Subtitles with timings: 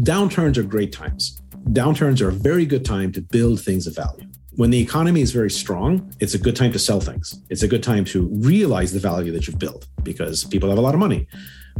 [0.00, 1.40] Downturns are great times.
[1.70, 4.26] Downturns are a very good time to build things of value.
[4.56, 7.40] When the economy is very strong, it's a good time to sell things.
[7.48, 10.80] It's a good time to realize the value that you've built because people have a
[10.80, 11.28] lot of money.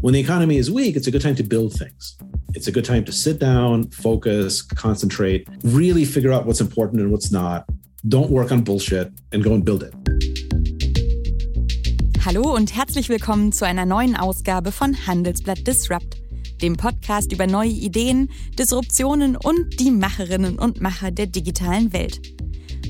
[0.01, 2.17] When the economy is weak, it's a good time to build things.
[2.55, 7.11] It's a good time to sit down, focus, concentrate, really figure out what's important and
[7.11, 7.69] what's not.
[8.07, 9.93] Don't work on bullshit and go and build it.
[12.25, 16.17] Hallo und herzlich willkommen zu einer neuen Ausgabe von Handelsblatt Disrupt,
[16.63, 22.21] dem Podcast über neue Ideen, Disruptionen und die Macherinnen und Macher der digitalen Welt.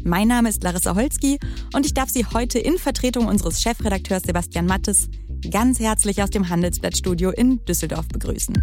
[0.04, 1.38] Mein Name ist Larissa Holzki
[1.74, 5.09] und ich darf Sie heute in Vertretung unseres Chefredakteurs Sebastian Mattes
[5.50, 8.54] ganz herzlich aus dem Handelsblattstudio in Düsseldorf begrüßen.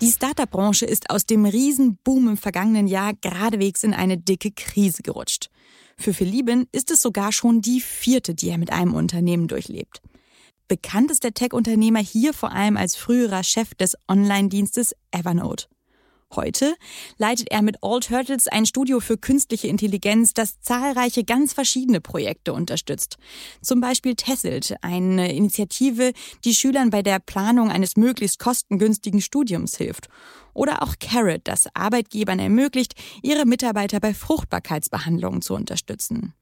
[0.00, 5.50] Die Startup-Branche ist aus dem Riesenboom im vergangenen Jahr geradewegs in eine dicke Krise gerutscht.
[5.96, 10.00] Für Philippen ist es sogar schon die vierte, die er mit einem Unternehmen durchlebt.
[10.68, 15.66] Bekannt ist der Tech-Unternehmer hier vor allem als früherer Chef des Online-Dienstes Evernote.
[16.34, 16.74] Heute
[17.16, 22.52] leitet er mit All Turtles ein Studio für künstliche Intelligenz, das zahlreiche ganz verschiedene Projekte
[22.52, 23.16] unterstützt.
[23.62, 26.12] Zum Beispiel Tesselt, eine Initiative,
[26.44, 30.08] die Schülern bei der Planung eines möglichst kostengünstigen Studiums hilft.
[30.52, 36.34] Oder auch Carrot, das Arbeitgebern ermöglicht, ihre Mitarbeiter bei Fruchtbarkeitsbehandlungen zu unterstützen.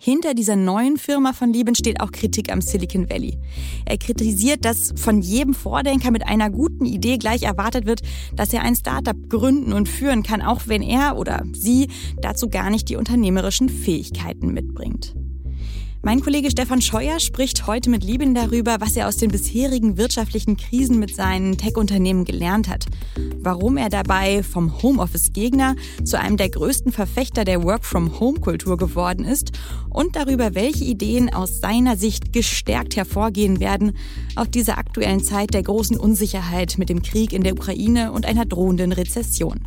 [0.00, 3.36] Hinter dieser neuen Firma von Lieben steht auch Kritik am Silicon Valley.
[3.84, 8.02] Er kritisiert, dass von jedem Vordenker mit einer guten Idee gleich erwartet wird,
[8.36, 11.88] dass er ein Startup gründen und führen kann, auch wenn er oder sie
[12.22, 15.17] dazu gar nicht die unternehmerischen Fähigkeiten mitbringt.
[16.00, 20.56] Mein Kollege Stefan Scheuer spricht heute mit Lieben darüber, was er aus den bisherigen wirtschaftlichen
[20.56, 22.86] Krisen mit seinen Tech-Unternehmen gelernt hat,
[23.40, 29.50] warum er dabei vom Homeoffice-Gegner zu einem der größten Verfechter der Work-from-Home-Kultur geworden ist
[29.90, 33.92] und darüber, welche Ideen aus seiner Sicht gestärkt hervorgehen werden
[34.36, 38.46] auf dieser aktuellen Zeit der großen Unsicherheit mit dem Krieg in der Ukraine und einer
[38.46, 39.66] drohenden Rezession.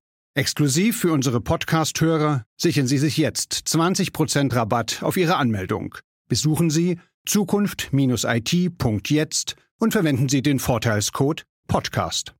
[0.33, 5.95] Exklusiv für unsere Podcast-Hörer sichern Sie sich jetzt 20% Rabatt auf Ihre Anmeldung.
[6.29, 12.33] Besuchen Sie zukunft-it.jetzt und verwenden Sie den Vorteilscode Podcast.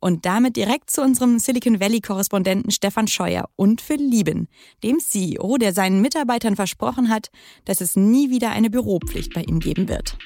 [0.00, 4.48] Und damit direkt zu unserem Silicon Valley-Korrespondenten Stefan Scheuer und Phil Lieben,
[4.82, 7.28] dem CEO, der seinen Mitarbeitern versprochen hat,
[7.66, 10.16] dass es nie wieder eine Büropflicht bei ihm geben wird.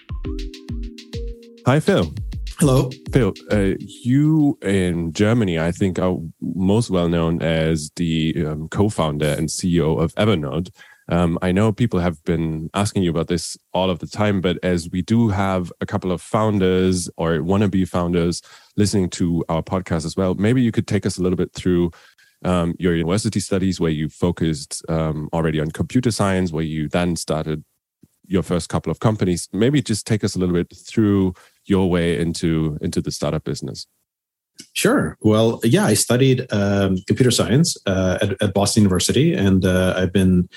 [1.66, 2.12] Hi Phil.
[2.58, 2.88] Hello.
[3.12, 8.88] Phil, uh, you in Germany, I think, are most well known as the um, co
[8.88, 10.70] founder and CEO of Evernote.
[11.08, 14.58] Um, I know people have been asking you about this all of the time, but
[14.62, 18.40] as we do have a couple of founders or wannabe founders
[18.76, 21.90] listening to our podcast as well, maybe you could take us a little bit through
[22.44, 27.16] um, your university studies where you focused um, already on computer science, where you then
[27.16, 27.64] started
[28.26, 29.48] your first couple of companies.
[29.52, 31.34] Maybe just take us a little bit through
[31.66, 33.86] your way into into the startup business.
[34.72, 35.16] Sure.
[35.20, 40.12] Well, yeah, I studied um, computer science uh, at, at, Boston University, and uh, I've
[40.12, 40.48] been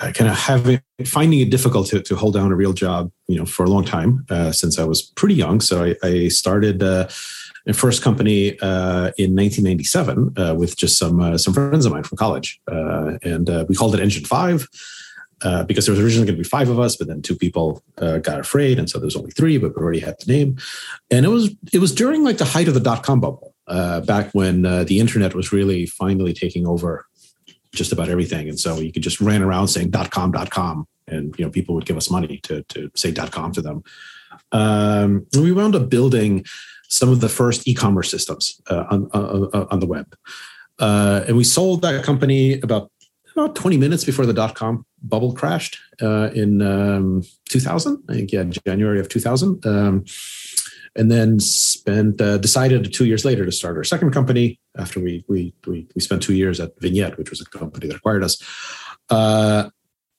[0.00, 3.36] uh, kind of having finding it difficult to, to hold down a real job, you
[3.36, 5.60] know, for a long time uh, since I was pretty young.
[5.60, 7.08] So I, I started uh,
[7.66, 12.60] my first company uh, in 1997 with just some some friends of mine from college,
[12.66, 14.68] and we called it Engine Five
[15.44, 17.82] uh, because there was originally going to be five of us, but then two people
[17.98, 19.58] uh, got afraid, and so there's only three.
[19.58, 20.56] But we already had the name,
[21.10, 24.00] and it was it was during like the height of the dot com bubble, uh,
[24.02, 27.06] back when uh, the internet was really finally taking over
[27.74, 30.86] just about everything, and so you could just ran around saying dot com dot com,
[31.08, 33.82] and you know people would give us money to to say dot com to them.
[34.52, 36.44] Um, and we wound up building
[36.88, 40.14] some of the first e-commerce systems uh, on, on, on the web.
[40.78, 42.90] Uh, and we sold that company about
[43.34, 48.02] about 20 minutes before the dot com bubble crashed uh, in um, 2000.
[48.08, 49.66] I think, yeah, January of 2000.
[49.66, 50.04] Um,
[50.94, 55.24] and then spent uh, decided two years later to start our second company after we
[55.26, 58.36] we we, we spent two years at Vignette, which was a company that acquired us.
[59.08, 59.70] Uh,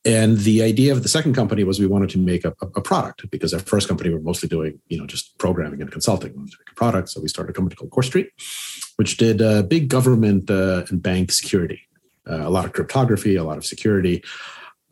[0.04, 3.30] and the idea of the second company was we wanted to make a, a, product
[3.32, 6.32] because our first company we were mostly doing you know just programming and consulting.
[6.32, 8.30] We wanted to make a product, so we started a company called CoreStreet,
[8.96, 11.88] which did uh, big government uh, and bank security
[12.30, 14.24] uh, a lot of cryptography, a lot of security,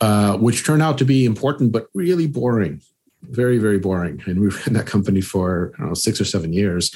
[0.02, 2.82] uh, which turned out to be important but really boring
[3.22, 4.22] very very boring.
[4.26, 6.94] And we in that company for know, six or seven years,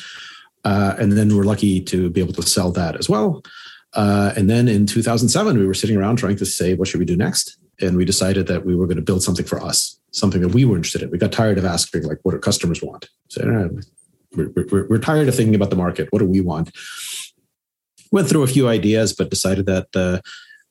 [0.65, 3.43] uh, and then we're lucky to be able to sell that as well.
[3.95, 7.07] Uh, and then in 2007, we were sitting around trying to say, what should we
[7.07, 7.57] do next?
[7.81, 10.65] And we decided that we were going to build something for us, something that we
[10.65, 11.11] were interested in.
[11.11, 13.09] We got tired of asking, like, what do customers want?
[13.29, 13.71] So
[14.35, 16.09] we're, we're, we're tired of thinking about the market.
[16.11, 16.73] What do we want?
[18.13, 20.21] Went through a few ideas, but decided that uh,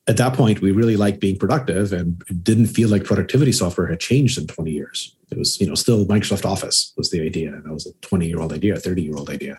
[0.08, 4.00] at that point we really liked being productive and didn't feel like productivity software had
[4.00, 5.16] changed in 20 years.
[5.30, 7.52] It was, you know, still Microsoft Office was the idea.
[7.52, 9.58] And that was a 20 year old idea, a 30 year old idea.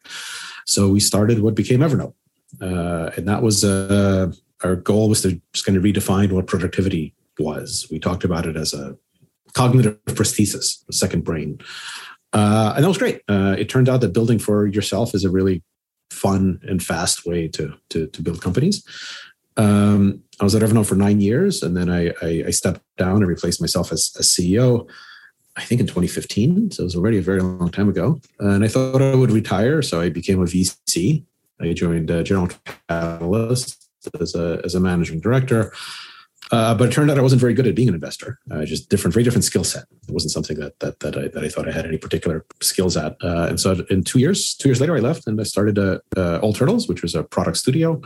[0.66, 2.14] So we started what became Evernote.
[2.62, 4.32] Uh, and that was uh,
[4.64, 7.88] our goal was to just kind of redefine what productivity was.
[7.92, 8.98] We talked about it as a
[9.54, 11.60] cognitive prosthesis, a second brain.
[12.34, 13.22] Uh, and that was great.
[13.28, 15.64] Uh, it turned out that building for yourself is a really
[16.10, 18.86] fun and fast way to to, to build companies.
[19.58, 23.18] Um, I was at Evernote for nine years, and then I, I, I stepped down
[23.18, 24.88] and replaced myself as, as CEO.
[25.56, 28.20] I think in 2015, so it was already a very long time ago.
[28.40, 31.24] And I thought I would retire, so I became a VC.
[31.60, 32.50] I joined uh, General
[32.88, 33.90] Catalyst
[34.20, 35.74] as a as a managing director.
[36.52, 38.40] Uh, but it turned out I wasn't very good at being an investor.
[38.50, 39.84] Uh, just different, very different skill set.
[40.08, 42.96] It wasn't something that that that I, that I thought I had any particular skills
[42.96, 43.18] at.
[43.22, 46.00] Uh, and so, in two years, two years later, I left and I started uh,
[46.16, 48.02] uh, All Turtles, which was a product studio.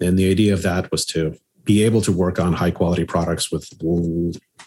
[0.00, 3.52] And the idea of that was to be able to work on high quality products
[3.52, 3.70] with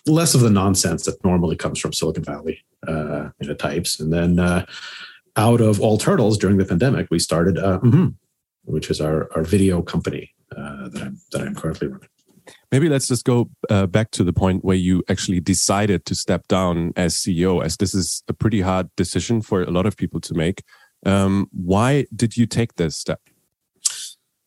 [0.05, 3.99] less of the nonsense that normally comes from Silicon Valley uh, you know, types.
[3.99, 4.65] And then uh,
[5.35, 8.09] out of All Turtles during the pandemic, we started, uh, mm-hmm,
[8.65, 12.07] which is our, our video company uh, that I'm that I'm currently running.
[12.71, 16.47] Maybe let's just go uh, back to the point where you actually decided to step
[16.47, 20.19] down as CEO, as this is a pretty hard decision for a lot of people
[20.21, 20.63] to make.
[21.05, 23.21] Um, why did you take this step?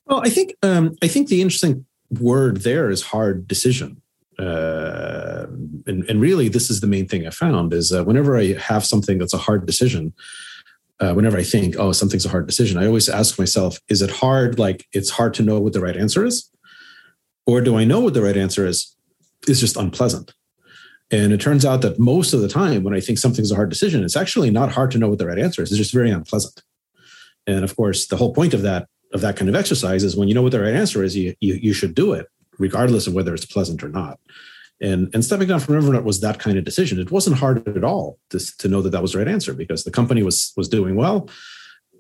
[0.06, 4.00] Well, I think um, I think the interesting word there is hard decision.
[4.38, 5.46] Uh,
[5.86, 8.84] and, and really, this is the main thing I found is uh, whenever I have
[8.84, 10.12] something that's a hard decision,
[11.00, 14.10] uh, whenever I think, oh, something's a hard decision, I always ask myself, is it
[14.10, 14.58] hard?
[14.58, 16.50] Like it's hard to know what the right answer is,
[17.46, 18.94] or do I know what the right answer is?
[19.46, 20.34] Is just unpleasant.
[21.10, 23.70] And it turns out that most of the time, when I think something's a hard
[23.70, 25.70] decision, it's actually not hard to know what the right answer is.
[25.70, 26.62] It's just very unpleasant.
[27.46, 30.28] And of course, the whole point of that of that kind of exercise is when
[30.28, 32.26] you know what the right answer is, you, you, you should do it,
[32.58, 34.18] regardless of whether it's pleasant or not.
[34.80, 36.98] And, and stepping down from Evernote was that kind of decision.
[36.98, 39.84] It wasn't hard at all to, to know that that was the right answer because
[39.84, 41.30] the company was was doing well,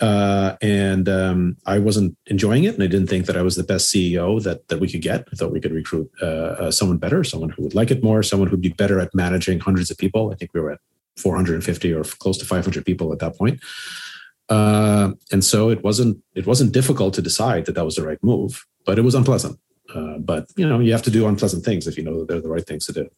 [0.00, 3.62] uh, and um, I wasn't enjoying it, and I didn't think that I was the
[3.62, 5.28] best CEO that that we could get.
[5.32, 8.24] I thought we could recruit uh, uh, someone better, someone who would like it more,
[8.24, 10.32] someone who'd be better at managing hundreds of people.
[10.32, 10.80] I think we were at
[11.16, 13.60] 450 or close to 500 people at that point.
[14.48, 18.22] Uh, and so it wasn't it wasn't difficult to decide that that was the right
[18.22, 19.58] move, but it was unpleasant.
[19.94, 22.40] Uh, but you know, you have to do unpleasant things if you know that they're
[22.40, 23.08] the right things to do.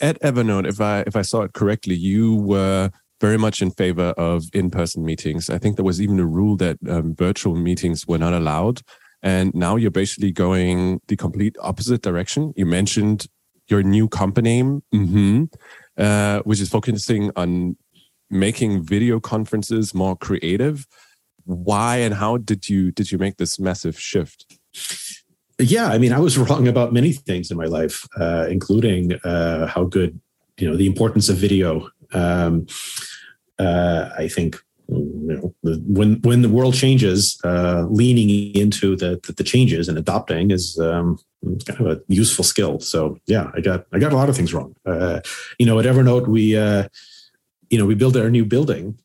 [0.00, 2.90] At Evernote, if I if I saw it correctly, you were
[3.20, 5.50] very much in favor of in-person meetings.
[5.50, 8.82] I think there was even a rule that um, virtual meetings were not allowed.
[9.22, 12.52] And now you're basically going the complete opposite direction.
[12.56, 13.26] You mentioned
[13.66, 15.44] your new company, mm-hmm,
[15.96, 17.76] uh, which is focusing on
[18.30, 20.86] making video conferences more creative.
[21.44, 24.58] Why and how did you did you make this massive shift?
[25.58, 29.66] Yeah, I mean, I was wrong about many things in my life, uh, including uh,
[29.66, 30.20] how good
[30.58, 31.88] you know the importance of video.
[32.12, 32.66] Um,
[33.58, 34.56] uh, I think
[34.88, 39.98] you know, when when the world changes, uh, leaning into the, the, the changes and
[39.98, 41.18] adopting is um,
[41.66, 42.80] kind of a useful skill.
[42.80, 44.74] So yeah, I got I got a lot of things wrong.
[44.86, 45.20] Uh,
[45.58, 46.88] you know, at Evernote, we uh,
[47.70, 48.98] you know, we built our new building,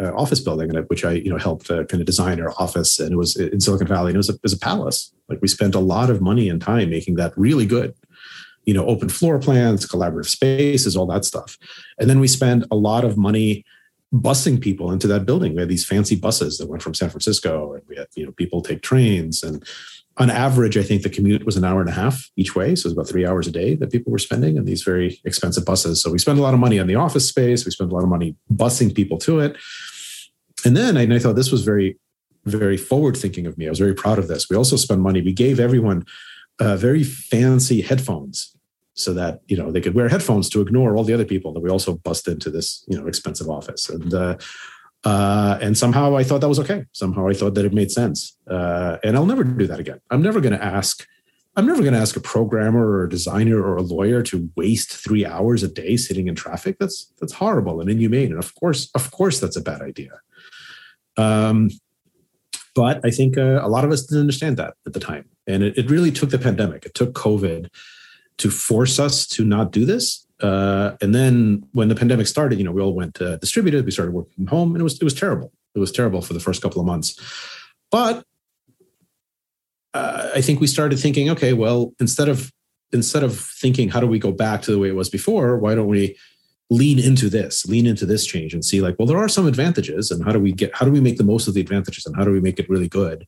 [0.00, 2.98] uh, office building, which I, you know, helped uh, kind of design our office.
[3.00, 5.12] And it was in Silicon Valley and it was, a, it was a palace.
[5.28, 7.94] Like we spent a lot of money and time making that really good,
[8.64, 11.56] you know, open floor plans, collaborative spaces, all that stuff.
[11.98, 13.64] And then we spent a lot of money
[14.12, 15.54] busing people into that building.
[15.54, 18.32] We had these fancy buses that went from San Francisco and we had, you know,
[18.32, 19.66] people take trains and,
[20.18, 22.74] on average, I think the commute was an hour and a half each way.
[22.74, 25.20] So it was about three hours a day that people were spending in these very
[25.24, 26.02] expensive buses.
[26.02, 27.64] So we spend a lot of money on the office space.
[27.64, 29.56] We spend a lot of money busing people to it.
[30.64, 31.98] And then I, I thought this was very,
[32.46, 33.66] very forward thinking of me.
[33.66, 34.48] I was very proud of this.
[34.48, 35.20] We also spent money.
[35.20, 36.06] We gave everyone
[36.58, 38.56] uh, very fancy headphones
[38.94, 41.60] so that you know they could wear headphones to ignore all the other people that
[41.60, 44.36] we also bust into this you know expensive office and uh,
[45.06, 46.84] uh, and somehow I thought that was okay.
[46.90, 48.36] Somehow I thought that it made sense.
[48.50, 50.00] Uh, and I'll never do that again.
[50.10, 51.06] I'm never going to ask.
[51.54, 54.92] I'm never going to ask a programmer or a designer or a lawyer to waste
[54.92, 56.78] three hours a day sitting in traffic.
[56.80, 58.32] That's that's horrible and inhumane.
[58.32, 60.10] And of course, of course, that's a bad idea.
[61.16, 61.70] Um,
[62.74, 65.62] but I think uh, a lot of us didn't understand that at the time, and
[65.62, 66.84] it, it really took the pandemic.
[66.84, 67.70] It took COVID
[68.38, 72.64] to force us to not do this Uh, and then when the pandemic started, you
[72.64, 73.84] know, we all went uh, distributed.
[73.84, 75.52] We started working from home, and it was it was terrible.
[75.74, 77.18] It was terrible for the first couple of months.
[77.90, 78.24] But
[79.94, 82.52] uh, I think we started thinking, okay, well, instead of
[82.92, 85.74] instead of thinking how do we go back to the way it was before, why
[85.74, 86.16] don't we
[86.68, 90.10] lean into this, lean into this change, and see like, well, there are some advantages,
[90.10, 92.14] and how do we get how do we make the most of the advantages, and
[92.14, 93.26] how do we make it really good?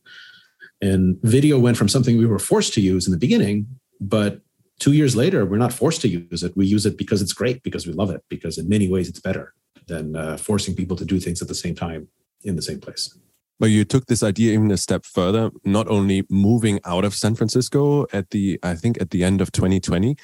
[0.81, 3.67] And video went from something we were forced to use in the beginning,
[3.99, 4.41] but
[4.79, 6.55] two years later, we're not forced to use it.
[6.55, 9.19] We use it because it's great, because we love it, because in many ways it's
[9.19, 9.53] better
[9.87, 12.07] than uh, forcing people to do things at the same time
[12.43, 13.15] in the same place.
[13.59, 17.35] But you took this idea even a step further, not only moving out of San
[17.35, 20.15] Francisco at the, I think at the end of 2020,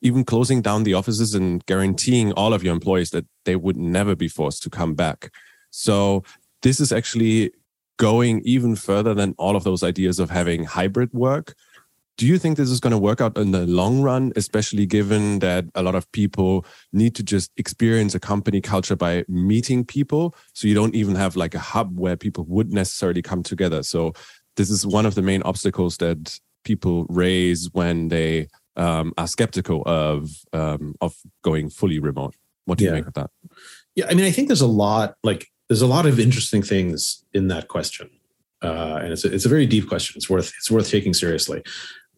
[0.00, 4.14] even closing down the offices and guaranteeing all of your employees that they would never
[4.14, 5.32] be forced to come back.
[5.70, 6.22] So
[6.62, 7.50] this is actually
[7.96, 11.54] going even further than all of those ideas of having hybrid work
[12.16, 15.40] do you think this is going to work out in the long run, especially given
[15.40, 20.34] that a lot of people need to just experience a company culture by meeting people?
[20.52, 23.82] So you don't even have like a hub where people would necessarily come together.
[23.82, 24.12] So
[24.56, 29.82] this is one of the main obstacles that people raise when they um, are skeptical
[29.86, 32.34] of um, of going fully remote.
[32.64, 33.30] What do you make of that?
[33.94, 37.24] Yeah, I mean, I think there's a lot like there's a lot of interesting things
[37.32, 38.10] in that question.
[38.62, 40.14] Uh, and it's a, it's a very deep question.
[40.16, 41.62] It's worth it's worth taking seriously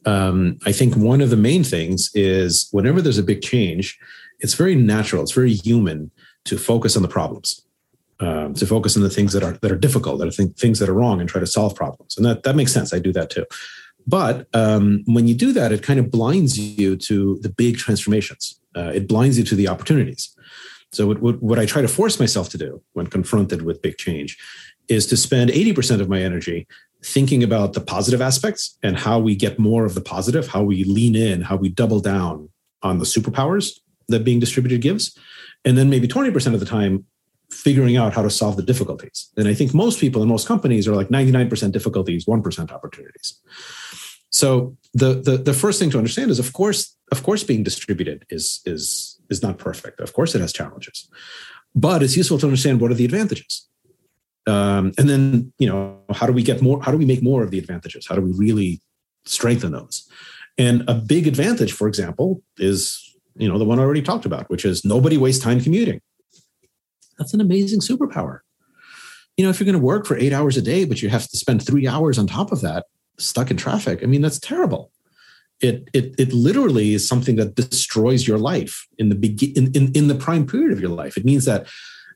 [0.06, 3.98] um, I think one of the main things is whenever there's a big change,
[4.38, 6.10] it's very natural, it's very human
[6.44, 7.66] to focus on the problems,
[8.20, 10.78] um, to focus on the things that are that are difficult, that are th- things
[10.78, 12.16] that are wrong, and try to solve problems.
[12.16, 12.94] And that that makes sense.
[12.94, 13.44] I do that too.
[14.06, 18.60] But um, when you do that, it kind of blinds you to the big transformations.
[18.76, 20.36] Uh, it blinds you to the opportunities.
[20.92, 23.98] So what, what, what I try to force myself to do when confronted with big
[23.98, 24.38] change
[24.88, 26.68] is to spend 80% of my energy
[27.06, 30.82] thinking about the positive aspects and how we get more of the positive, how we
[30.82, 32.48] lean in, how we double down
[32.82, 35.16] on the superpowers that being distributed gives.
[35.64, 37.04] And then maybe 20% of the time,
[37.50, 39.30] figuring out how to solve the difficulties.
[39.36, 43.40] And I think most people in most companies are like 99% difficulties, 1% opportunities.
[44.30, 48.26] So the, the the first thing to understand is of course, of course being distributed
[48.28, 50.00] is is is not perfect.
[50.00, 51.08] Of course it has challenges.
[51.74, 53.66] But it's useful to understand what are the advantages
[54.46, 57.42] um, and then you know how do we get more how do we make more
[57.42, 58.06] of the advantages?
[58.06, 58.80] How do we really
[59.24, 60.08] strengthen those?
[60.58, 63.02] And a big advantage for example is
[63.34, 66.00] you know the one i already talked about which is nobody wastes time commuting.
[67.18, 68.40] That's an amazing superpower.
[69.36, 71.28] You know if you're going to work for eight hours a day but you have
[71.28, 72.86] to spend three hours on top of that
[73.18, 74.92] stuck in traffic i mean that's terrible.
[75.60, 79.92] It it, it literally is something that destroys your life in the begin in, in,
[79.92, 81.16] in the prime period of your life.
[81.16, 81.66] It means that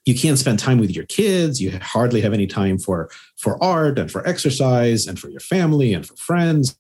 [0.05, 1.61] you can't spend time with your kids.
[1.61, 5.93] You hardly have any time for for art and for exercise and for your family
[5.93, 6.77] and for friends.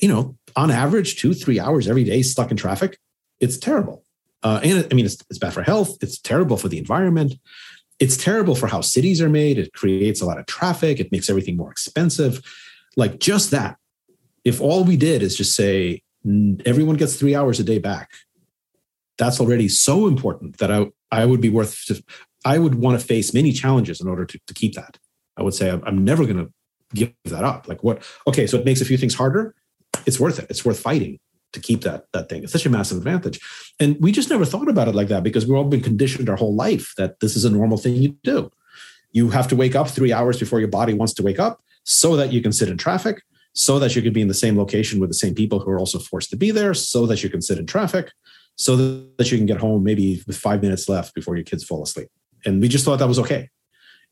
[0.00, 2.98] You know on average two three hours every day stuck in traffic
[3.40, 4.04] it's terrible.
[4.44, 5.98] Uh, and i mean it's, it's bad for health.
[6.00, 7.34] It's terrible for the environment.
[8.00, 9.58] It's terrible for how cities are made.
[9.58, 10.98] It creates a lot of traffic.
[10.98, 12.40] It makes everything more expensive.
[12.96, 13.76] Like just that
[14.44, 16.02] if all we did is just say
[16.66, 18.10] everyone gets three hours a day back
[19.18, 21.90] that's already so important that I, I would be worth
[22.44, 24.98] I would want to face many challenges in order to, to keep that.
[25.36, 26.52] I would say I'm, I'm never going to
[26.94, 27.68] give that up.
[27.68, 28.02] Like what?
[28.26, 29.54] Okay, so it makes a few things harder.
[30.06, 30.46] It's worth it.
[30.50, 31.18] It's worth fighting
[31.52, 32.42] to keep that that thing.
[32.42, 33.38] It's such a massive advantage,
[33.78, 36.36] and we just never thought about it like that because we've all been conditioned our
[36.36, 38.50] whole life that this is a normal thing you do.
[39.12, 42.16] You have to wake up three hours before your body wants to wake up, so
[42.16, 43.22] that you can sit in traffic,
[43.52, 45.78] so that you can be in the same location with the same people who are
[45.78, 48.12] also forced to be there, so that you can sit in traffic,
[48.56, 51.82] so that you can get home maybe with five minutes left before your kids fall
[51.82, 52.08] asleep
[52.44, 53.50] and we just thought that was okay.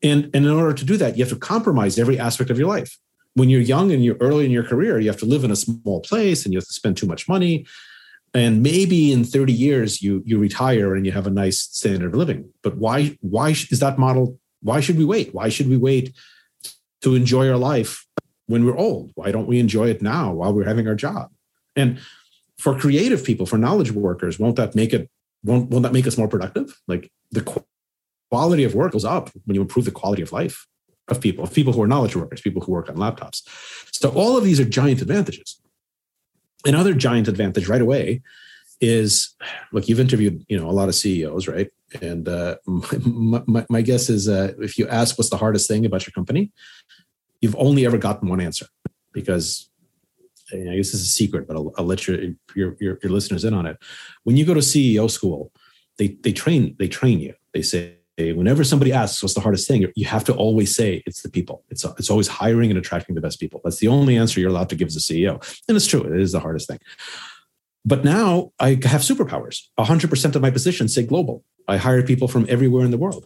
[0.03, 2.67] And, and in order to do that, you have to compromise every aspect of your
[2.67, 2.97] life.
[3.33, 5.55] When you're young and you're early in your career, you have to live in a
[5.55, 7.65] small place and you have to spend too much money.
[8.33, 12.15] And maybe in 30 years you you retire and you have a nice standard of
[12.15, 12.49] living.
[12.63, 14.39] But why why is that model?
[14.61, 15.33] Why should we wait?
[15.33, 16.15] Why should we wait
[17.01, 18.05] to enjoy our life
[18.47, 19.11] when we're old?
[19.15, 21.29] Why don't we enjoy it now while we're having our job?
[21.75, 21.99] And
[22.57, 25.09] for creative people, for knowledge workers, won't that make it
[25.43, 26.79] won't, won't that make us more productive?
[26.87, 27.41] Like the
[28.31, 30.65] quality of work goes up when you improve the quality of life
[31.09, 33.41] of people, of people who are knowledge workers, people who work on laptops.
[33.91, 35.59] So all of these are giant advantages.
[36.65, 38.21] Another giant advantage right away
[38.79, 39.35] is
[39.73, 41.69] look, you've interviewed you know a lot of CEOs, right?
[42.01, 45.85] And uh, my, my, my, guess is uh, if you ask what's the hardest thing
[45.85, 46.51] about your company,
[47.41, 48.67] you've only ever gotten one answer
[49.11, 49.69] because
[50.51, 52.17] you know, this is a secret, but I'll, I'll let your,
[52.55, 53.77] your, your your listeners in on it.
[54.23, 55.51] When you go to CEO school,
[55.97, 57.33] they they train they train you.
[57.53, 61.21] They say whenever somebody asks what's the hardest thing, you have to always say it's
[61.21, 61.63] the people.
[61.69, 63.61] It's it's always hiring and attracting the best people.
[63.63, 65.35] That's the only answer you're allowed to give as a CEO,
[65.67, 66.01] and it's true.
[66.01, 66.79] It is the hardest thing.
[67.83, 69.63] But now I have superpowers.
[69.79, 71.43] 100% of my positions say global.
[71.67, 73.25] I hire people from everywhere in the world.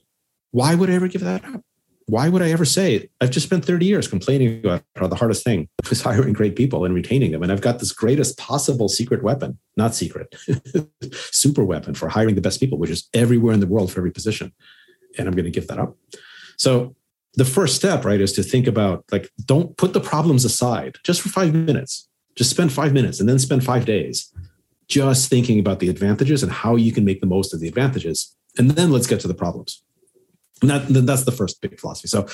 [0.51, 1.62] Why would I ever give that up?
[2.08, 5.44] Why would I ever say I've just spent 30 years complaining about how the hardest
[5.44, 7.42] thing was hiring great people and retaining them.
[7.42, 10.36] And I've got this greatest possible secret weapon, not secret,
[11.32, 14.12] super weapon for hiring the best people, which is everywhere in the world for every
[14.12, 14.54] position.
[15.18, 15.98] And I'm going to give that up.
[16.58, 16.96] So
[17.34, 21.22] the first step, right, is to think about like, don't put the problems aside just
[21.22, 22.08] for five minutes.
[22.36, 24.32] Just spend five minutes and then spend five days
[24.88, 28.36] just thinking about the advantages and how you can make the most of the advantages.
[28.58, 29.84] And then let's get to the problems.
[30.62, 32.08] That, that's the first big philosophy.
[32.08, 32.28] So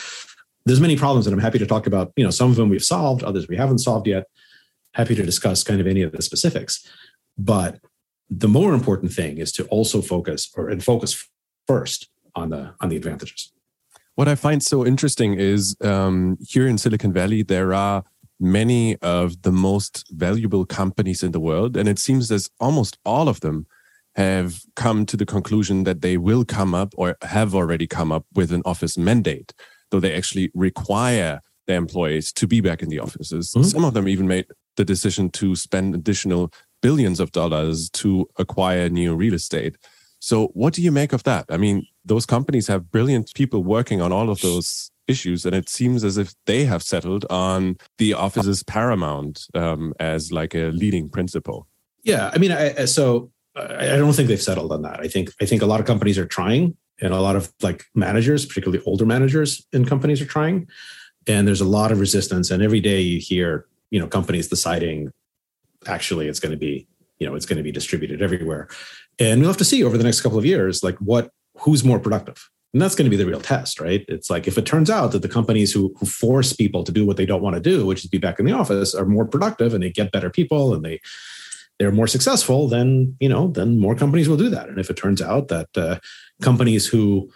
[0.65, 2.11] there's many problems that I'm happy to talk about.
[2.15, 4.25] You know, some of them we've solved, others we haven't solved yet.
[4.93, 6.85] Happy to discuss kind of any of the specifics.
[7.37, 7.79] But
[8.29, 11.27] the more important thing is to also focus or and focus
[11.67, 13.51] first on the on the advantages.
[14.15, 18.03] What I find so interesting is um, here in Silicon Valley, there are
[18.41, 21.77] many of the most valuable companies in the world.
[21.77, 23.67] And it seems as almost all of them
[24.15, 28.25] have come to the conclusion that they will come up or have already come up
[28.33, 29.53] with an office mandate,
[29.89, 33.51] though they actually require their employees to be back in the offices.
[33.51, 33.63] Mm-hmm.
[33.63, 36.51] Some of them even made the decision to spend additional
[36.81, 39.77] billions of dollars to acquire new real estate.
[40.19, 41.45] So, what do you make of that?
[41.49, 45.67] I mean, those companies have brilliant people working on all of those issues, and it
[45.67, 51.09] seems as if they have settled on the office's paramount um, as like a leading
[51.09, 51.67] principle.
[52.03, 54.99] Yeah, I mean, I, so I don't think they've settled on that.
[54.99, 57.85] I think I think a lot of companies are trying, and a lot of like
[57.93, 60.67] managers, particularly older managers in companies, are trying.
[61.27, 65.11] And there's a lot of resistance, and every day you hear, you know, companies deciding,
[65.85, 66.87] actually, it's going to be,
[67.19, 68.69] you know, it's going to be distributed everywhere.
[69.19, 71.99] And we'll have to see over the next couple of years, like what who's more
[71.99, 74.05] productive and that's going to be the real test, right?
[74.07, 77.05] It's like if it turns out that the companies who, who force people to do
[77.05, 79.25] what they don't want to do, which is be back in the office, are more
[79.25, 81.01] productive and they get better people and they
[81.81, 84.69] they're more successful, then you know, then more companies will do that.
[84.69, 85.97] And if it turns out that uh,
[86.39, 87.31] companies who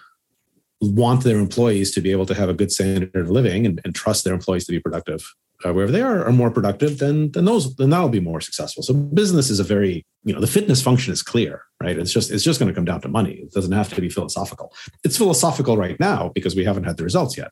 [0.81, 3.95] want their employees to be able to have a good standard of living and, and
[3.95, 5.33] trust their employees to be productive
[5.65, 8.83] uh, wherever they are are more productive, then then those then that'll be more successful.
[8.83, 11.97] So business is a very you know the fitness function is clear, right?
[11.97, 13.39] It's just it's just going to come down to money.
[13.45, 14.71] It doesn't have to be philosophical.
[15.03, 17.51] It's philosophical right now because we haven't had the results yet,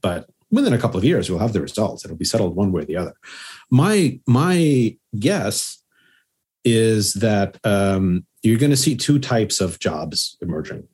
[0.00, 2.02] but within a couple of years we'll have the results.
[2.02, 3.14] It'll be settled one way or the other.
[3.70, 5.83] My my guess
[6.64, 10.86] is that um, you're going to see two types of jobs emerging,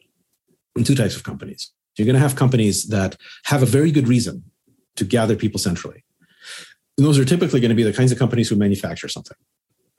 [0.77, 1.73] and two types of companies.
[1.97, 4.45] You're going to have companies that have a very good reason
[4.97, 6.05] to gather people centrally
[7.01, 9.37] and those are typically going to be the kinds of companies who manufacture something,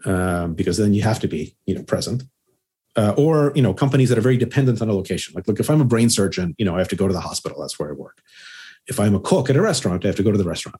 [0.05, 2.23] um, because then you have to be, you know, present.
[2.95, 5.33] Uh, or you know, companies that are very dependent on a location.
[5.33, 7.21] Like, look, if I'm a brain surgeon, you know, I have to go to the
[7.21, 7.61] hospital.
[7.61, 8.21] That's where I work.
[8.85, 10.75] If I'm a cook at a restaurant, I have to go to the restaurant.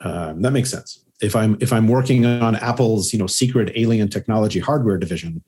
[0.00, 1.03] Um, that makes sense.
[1.22, 5.42] If I'm if I'm working on Apple's, you know, secret alien technology hardware division,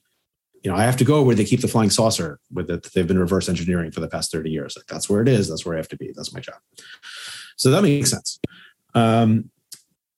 [0.62, 2.88] you know, I have to go where they keep the flying saucer with it.
[2.94, 4.76] They've been reverse engineering for the past 30 years.
[4.76, 5.48] Like that's where it is.
[5.48, 6.12] That's where I have to be.
[6.14, 6.56] That's my job.
[7.56, 8.38] So that makes sense.
[8.94, 9.50] Um,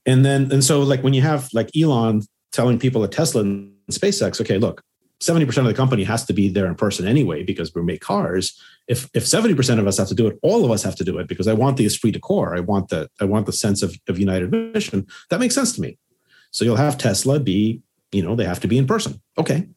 [0.06, 3.72] and then, and so like when you have like Elon telling people at Tesla and
[3.90, 4.82] SpaceX, okay, look,
[5.20, 8.60] 70% of the company has to be there in person anyway because we make cars.
[8.86, 11.18] If if 70% of us have to do it, all of us have to do
[11.18, 12.56] it because I want the esprit de corps.
[12.56, 15.06] I want the I want the sense of, of united mission.
[15.30, 15.98] That makes sense to me.
[16.50, 19.20] So you'll have Tesla be, you know, they have to be in person.
[19.36, 19.68] Okay.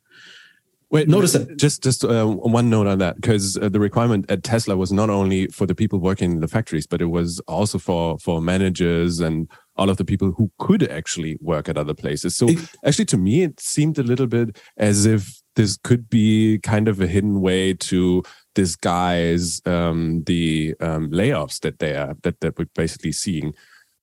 [0.91, 1.57] Wait, notice that.
[1.57, 5.09] Just just uh, one note on that, because uh, the requirement at Tesla was not
[5.09, 9.21] only for the people working in the factories, but it was also for for managers
[9.21, 12.35] and all of the people who could actually work at other places.
[12.35, 16.59] So it, actually, to me, it seemed a little bit as if this could be
[16.59, 18.21] kind of a hidden way to
[18.53, 23.53] disguise um, the um, layoffs that they are that that we're basically seeing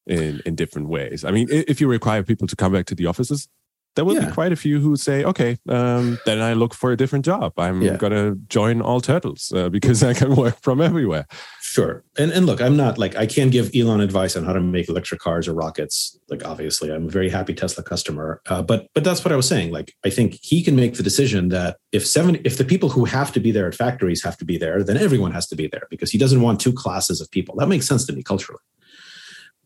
[0.07, 1.23] in in different ways.
[1.23, 3.47] I mean, if you require people to come back to the offices,
[3.97, 4.27] there will yeah.
[4.27, 7.53] be quite a few who say, okay, um, then I look for a different job.
[7.59, 7.97] I'm yeah.
[7.97, 11.27] going to join All Turtles uh, because I can work from everywhere.
[11.61, 12.05] Sure.
[12.17, 14.89] And, and look, I'm not like, I can't give Elon advice on how to make
[14.89, 16.19] electric cars or rockets.
[16.29, 18.41] Like, obviously, I'm a very happy Tesla customer.
[18.47, 19.73] Uh, but, but that's what I was saying.
[19.73, 23.05] Like, I think he can make the decision that if seven, if the people who
[23.05, 25.67] have to be there at factories have to be there, then everyone has to be
[25.67, 27.57] there because he doesn't want two classes of people.
[27.57, 28.61] That makes sense to me culturally.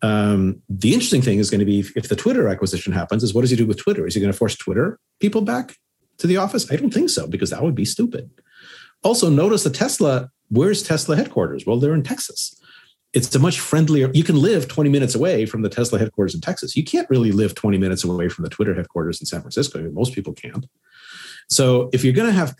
[0.02, 3.32] Um, the interesting thing is going to be if, if, the Twitter acquisition happens, is
[3.32, 4.06] what does he do with Twitter?
[4.06, 5.76] Is he going to force Twitter people back
[6.18, 6.70] to the office?
[6.70, 8.30] I don't think so because that would be stupid.
[9.04, 10.30] Also, notice the Tesla.
[10.48, 11.64] Where's Tesla headquarters?
[11.66, 12.58] Well, they're in Texas.
[13.12, 14.10] It's a much friendlier.
[14.12, 16.76] You can live 20 minutes away from the Tesla headquarters in Texas.
[16.76, 19.78] You can't really live 20 minutes away from the Twitter headquarters in San Francisco.
[19.78, 20.66] I mean, most people can't.
[21.48, 22.54] So, if you're going to have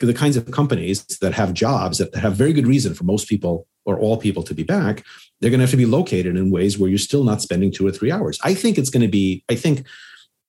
[0.00, 3.66] the kinds of companies that have jobs that have very good reason for most people
[3.88, 5.02] or all people to be back,
[5.40, 7.86] they're going to have to be located in ways where you're still not spending two
[7.86, 8.38] or three hours.
[8.44, 9.86] I think it's going to be, I think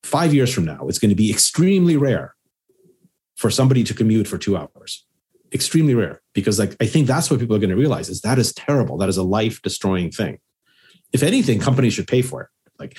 [0.04, 2.36] five years from now, it's going to be extremely rare
[3.38, 5.06] for somebody to commute for two hours.
[5.54, 8.38] Extremely rare because like I think that's what people are going to realize is that
[8.38, 8.98] is terrible.
[8.98, 10.40] That is a life destroying thing.
[11.14, 12.50] If anything, companies should pay for it.
[12.78, 12.98] Like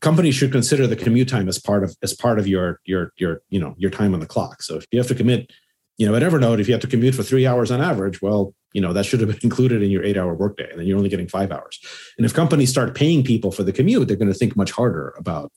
[0.00, 3.42] companies should consider the commute time as part of as part of your your your
[3.48, 4.62] you know your time on the clock.
[4.62, 5.52] So if you have to commit,
[5.98, 8.54] you know, at Evernote, if you have to commute for three hours on average, well,
[8.74, 10.98] you know that should have been included in your eight hour workday, and then you're
[10.98, 11.80] only getting five hours.
[12.18, 15.14] And if companies start paying people for the commute, they're going to think much harder
[15.16, 15.50] about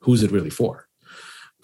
[0.00, 0.88] who's it really for.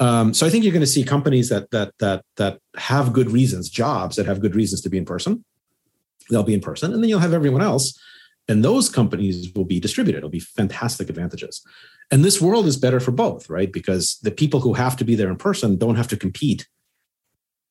[0.01, 3.33] Um, so I think you're going to see companies that that that that have good
[3.33, 5.45] reasons, jobs that have good reasons to be in person.
[6.31, 7.99] They'll be in person, and then you'll have everyone else,
[8.47, 10.19] and those companies will be distributed.
[10.19, 11.63] It'll be fantastic advantages.
[12.11, 13.73] And this world is better for both, right?
[13.73, 16.67] Because the people who have to be there in person don't have to compete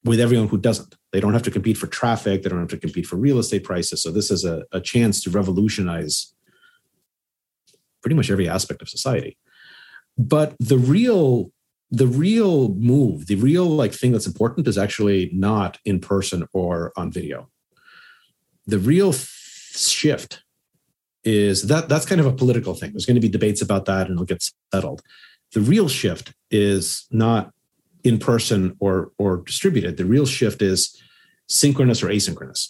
[0.03, 0.95] with everyone who doesn't.
[1.11, 2.43] They don't have to compete for traffic.
[2.43, 4.01] They don't have to compete for real estate prices.
[4.01, 6.33] So this is a, a chance to revolutionize
[8.01, 9.37] pretty much every aspect of society.
[10.17, 11.51] But the real
[11.89, 16.91] the real move, the real like thing that's important is actually not in person or
[16.97, 17.49] on video.
[18.65, 20.43] The real shift
[21.23, 22.91] is that that's kind of a political thing.
[22.91, 25.01] There's going to be debates about that and it'll get settled.
[25.53, 27.53] The real shift is not
[28.07, 29.97] in person or or distributed.
[29.97, 30.99] The real shift is
[31.47, 32.69] synchronous or asynchronous.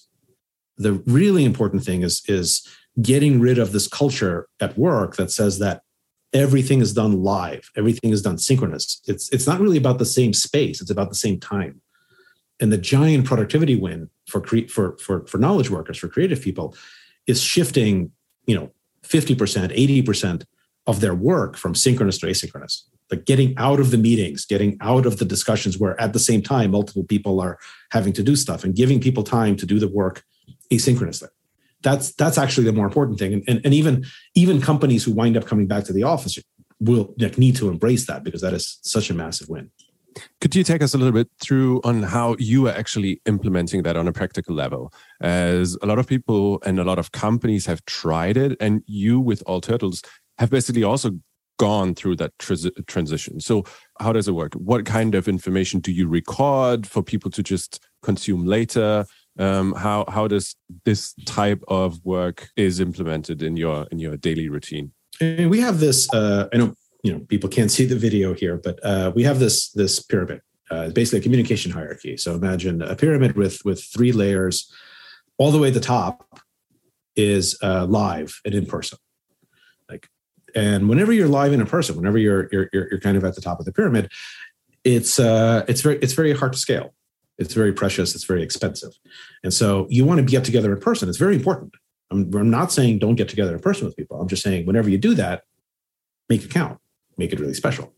[0.78, 2.67] The really important thing is is
[3.02, 5.82] getting rid of this culture at work that says that
[6.34, 9.02] everything is done live, everything is done synchronous.
[9.08, 11.82] It's it's not really about the same space, it's about the same time.
[12.60, 16.76] And the giant productivity win for cre- for for for knowledge workers, for creative people,
[17.28, 18.12] is shifting,
[18.45, 18.71] you know,
[19.04, 19.36] 50%,
[20.04, 20.43] 80%
[20.86, 22.84] of their work from synchronous to asynchronous.
[23.11, 26.41] Like getting out of the meetings, getting out of the discussions where at the same
[26.41, 27.57] time multiple people are
[27.91, 30.23] having to do stuff and giving people time to do the work
[30.71, 31.29] asynchronously.
[31.83, 33.33] That's that's actually the more important thing.
[33.33, 36.37] And, and, and even even companies who wind up coming back to the office
[36.79, 39.71] will like, need to embrace that because that is such a massive win.
[40.41, 43.95] Could you take us a little bit through on how you are actually implementing that
[43.95, 44.91] on a practical level?
[45.21, 49.19] As a lot of people and a lot of companies have tried it and you
[49.19, 50.01] with All Turtles
[50.39, 51.11] have basically also
[51.57, 53.39] gone through that transition.
[53.39, 53.65] So
[53.99, 54.53] how does it work?
[54.53, 59.05] What kind of information do you record for people to just consume later?
[59.39, 64.49] Um, how how does this type of work is implemented in your in your daily
[64.49, 64.91] routine?
[65.21, 68.57] And we have this uh, i know you know people can't see the video here
[68.57, 72.17] but uh, we have this this pyramid uh, basically a communication hierarchy.
[72.17, 74.71] So imagine a pyramid with with three layers.
[75.37, 76.41] All the way at the top
[77.15, 78.97] is uh, live and in person
[80.57, 83.41] and whenever you're live in a person whenever you're you're you're kind of at the
[83.41, 84.11] top of the pyramid
[84.83, 86.93] it's uh it's very it's very hard to scale
[87.37, 88.15] it's very precious.
[88.15, 88.93] It's very expensive.
[89.43, 91.07] And so you want to get together in person.
[91.07, 91.73] It's very important.
[92.09, 94.19] I'm, I'm not saying don't get together in person with people.
[94.19, 95.43] I'm just saying whenever you do that,
[96.29, 96.79] make it count,
[97.17, 97.93] make it really special.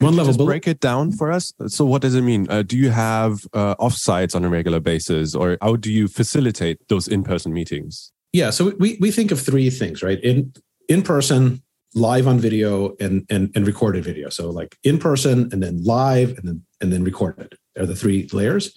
[0.00, 1.52] One level Just break it down for us.
[1.66, 2.46] So, what does it mean?
[2.48, 6.86] Uh, do you have uh, offsites on a regular basis, or how do you facilitate
[6.86, 8.12] those in-person meetings?
[8.32, 10.20] Yeah, so we we think of three things, right?
[10.22, 10.52] In
[10.88, 11.62] in person,
[11.94, 14.28] live on video, and and and recorded video.
[14.28, 18.28] So, like in person, and then live, and then and then recorded are the three
[18.32, 18.76] layers.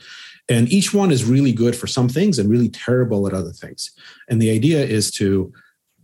[0.49, 3.91] And each one is really good for some things and really terrible at other things.
[4.27, 5.53] And the idea is to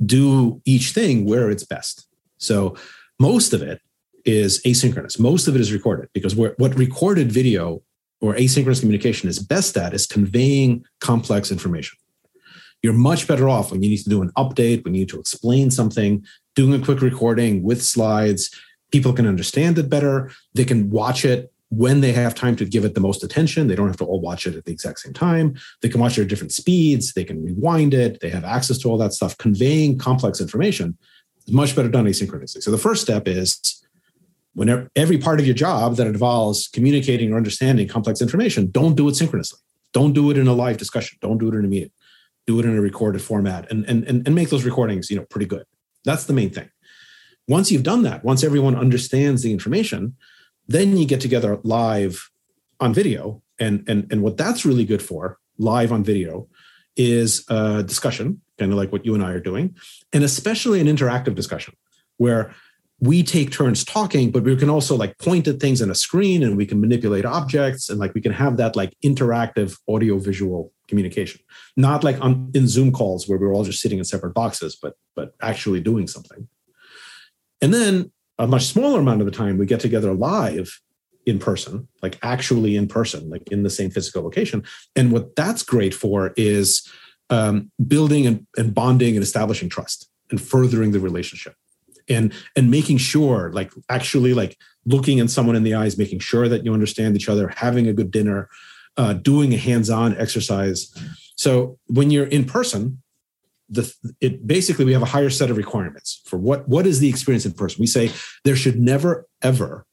[0.05, 2.07] do each thing where it's best.
[2.37, 2.77] So
[3.19, 3.81] most of it
[4.25, 5.19] is asynchronous.
[5.19, 7.81] Most of it is recorded because what recorded video
[8.21, 11.97] or asynchronous communication is best at is conveying complex information.
[12.87, 15.19] You're much better off when you need to do an update, when you need to
[15.19, 18.49] explain something, doing a quick recording with slides.
[18.93, 20.31] People can understand it better.
[20.53, 23.67] They can watch it when they have time to give it the most attention.
[23.67, 25.57] They don't have to all watch it at the exact same time.
[25.81, 27.11] They can watch it at different speeds.
[27.11, 28.21] They can rewind it.
[28.21, 29.37] They have access to all that stuff.
[29.37, 30.97] Conveying complex information
[31.45, 32.63] is much better done asynchronously.
[32.63, 33.85] So the first step is
[34.53, 39.09] whenever every part of your job that involves communicating or understanding complex information, don't do
[39.09, 39.59] it synchronously.
[39.91, 41.17] Don't do it in a live discussion.
[41.19, 41.91] Don't do it in a meeting.
[42.47, 45.25] Do it in a recorded format and, and, and, and make those recordings, you know,
[45.29, 45.65] pretty good.
[46.05, 46.69] That's the main thing.
[47.47, 50.15] Once you've done that, once everyone understands the information,
[50.67, 52.29] then you get together live
[52.79, 53.41] on video.
[53.59, 56.47] And, and, and what that's really good for, live on video,
[56.95, 59.75] is a discussion, kind of like what you and I are doing,
[60.13, 61.75] and especially an interactive discussion
[62.17, 62.53] where
[62.99, 66.41] we take turns talking, but we can also like point at things in a screen
[66.41, 70.71] and we can manipulate objects and like we can have that like interactive audio visual
[70.87, 71.41] communication.
[71.75, 74.93] Not like on in Zoom calls where we're all just sitting in separate boxes, but
[75.15, 76.47] but actually doing something.
[77.61, 80.79] And then a much smaller amount of the time we get together live
[81.25, 84.63] in person, like actually in person, like in the same physical location.
[84.95, 86.87] And what that's great for is
[87.29, 91.55] um, building and, and bonding and establishing trust and furthering the relationship.
[92.09, 96.47] and and making sure like actually like looking in someone in the eyes making sure
[96.47, 98.49] that you understand each other having a good dinner
[98.97, 100.93] uh, doing a hands-on exercise.
[101.35, 103.01] So when you're in person
[103.69, 107.09] the it basically we have a higher set of requirements for what what is the
[107.09, 107.81] experience in person?
[107.81, 108.11] We say
[108.43, 109.85] there should never ever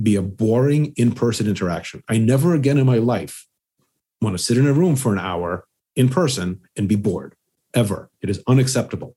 [0.00, 2.02] be a boring in-person interaction.
[2.08, 3.46] I never again in my life
[4.20, 7.34] want to sit in a room for an hour in person and be bored
[7.74, 8.10] ever.
[8.20, 9.16] It is unacceptable.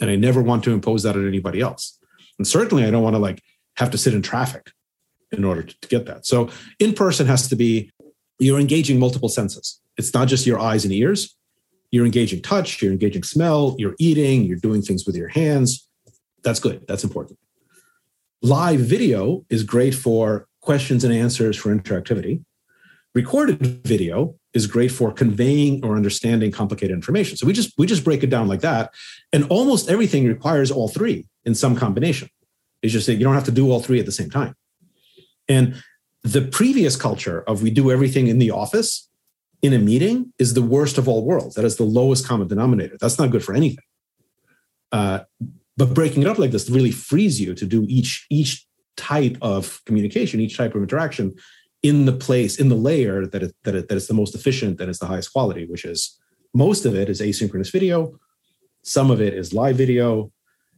[0.00, 1.98] And I never want to impose that on anybody else.
[2.38, 3.42] And certainly, I don't want to like
[3.76, 4.72] have to sit in traffic
[5.32, 6.26] in order to, to get that.
[6.26, 7.92] So, in person has to be
[8.38, 9.80] you're engaging multiple senses.
[9.96, 11.36] It's not just your eyes and ears.
[11.90, 15.88] You're engaging touch, you're engaging smell, you're eating, you're doing things with your hands.
[16.42, 16.84] That's good.
[16.86, 17.38] That's important.
[18.42, 22.44] Live video is great for questions and answers for interactivity.
[23.14, 27.36] Recorded video is great for conveying or understanding complicated information.
[27.36, 28.92] So we just we just break it down like that,
[29.32, 32.28] and almost everything requires all three in some combination.
[32.82, 34.54] It's just that you don't have to do all three at the same time.
[35.48, 35.82] And
[36.26, 39.08] the previous culture of we do everything in the office
[39.62, 41.54] in a meeting is the worst of all worlds.
[41.54, 42.96] That is the lowest common denominator.
[43.00, 43.84] That's not good for anything.
[44.90, 45.20] Uh,
[45.76, 49.80] but breaking it up like this really frees you to do each each type of
[49.84, 51.34] communication, each type of interaction
[51.82, 54.80] in the place in the layer that it, that it, that it's the most efficient
[54.80, 56.18] and it's the highest quality which is
[56.54, 58.18] most of it is asynchronous video
[58.82, 60.32] some of it is live video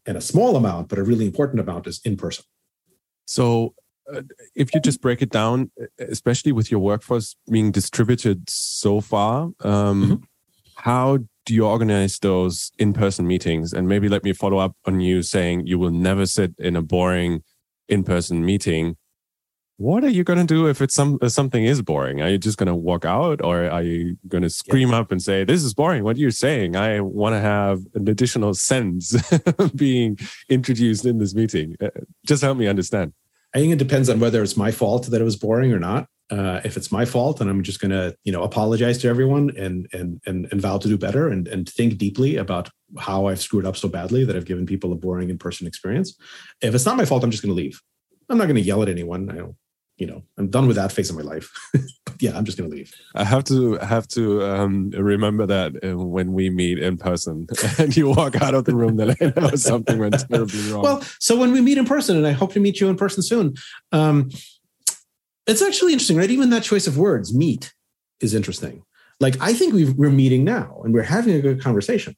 [0.06, 2.44] and a small amount but a really important amount is in person
[3.26, 3.74] so
[4.54, 10.04] if you just break it down especially with your workforce being distributed so far um,
[10.04, 10.14] mm-hmm.
[10.76, 11.18] how
[11.48, 13.72] do you organize those in-person meetings?
[13.72, 16.82] And maybe let me follow up on you saying you will never sit in a
[16.82, 17.42] boring
[17.88, 18.98] in-person meeting.
[19.78, 22.20] What are you going to do if it's some if something is boring?
[22.20, 24.98] Are you just going to walk out or are you going to scream yeah.
[24.98, 26.04] up and say this is boring.
[26.04, 26.76] What you're you saying?
[26.76, 29.16] I want to have an additional sense
[29.74, 30.18] being
[30.50, 31.76] introduced in this meeting.
[31.80, 31.88] Uh,
[32.26, 33.14] just help me understand
[33.54, 36.06] i think it depends on whether it's my fault that it was boring or not.
[36.30, 39.50] Uh, if it's my fault then i'm just going to you know apologize to everyone
[39.56, 43.40] and and and, and vow to do better and and think deeply about how i've
[43.40, 46.18] screwed up so badly that i've given people a boring in-person experience.
[46.60, 47.80] If it's not my fault i'm just going to leave.
[48.28, 49.30] I'm not going to yell at anyone.
[49.30, 49.56] I don't
[49.98, 51.50] you know, I'm done with that phase of my life.
[52.20, 52.94] yeah, I'm just going to leave.
[53.16, 57.94] I have to have to um, remember that uh, when we meet in person and
[57.96, 60.82] you walk out of the room, that I know something went terribly wrong.
[60.82, 63.22] Well, so when we meet in person, and I hope to meet you in person
[63.22, 63.54] soon,
[63.90, 64.30] um,
[65.48, 66.30] it's actually interesting, right?
[66.30, 67.74] Even that choice of words, meet,
[68.20, 68.84] is interesting.
[69.18, 72.16] Like I think we are meeting now, and we're having a good conversation.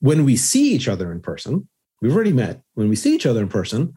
[0.00, 1.66] When we see each other in person,
[2.02, 2.60] we've already met.
[2.74, 3.94] When we see each other in person,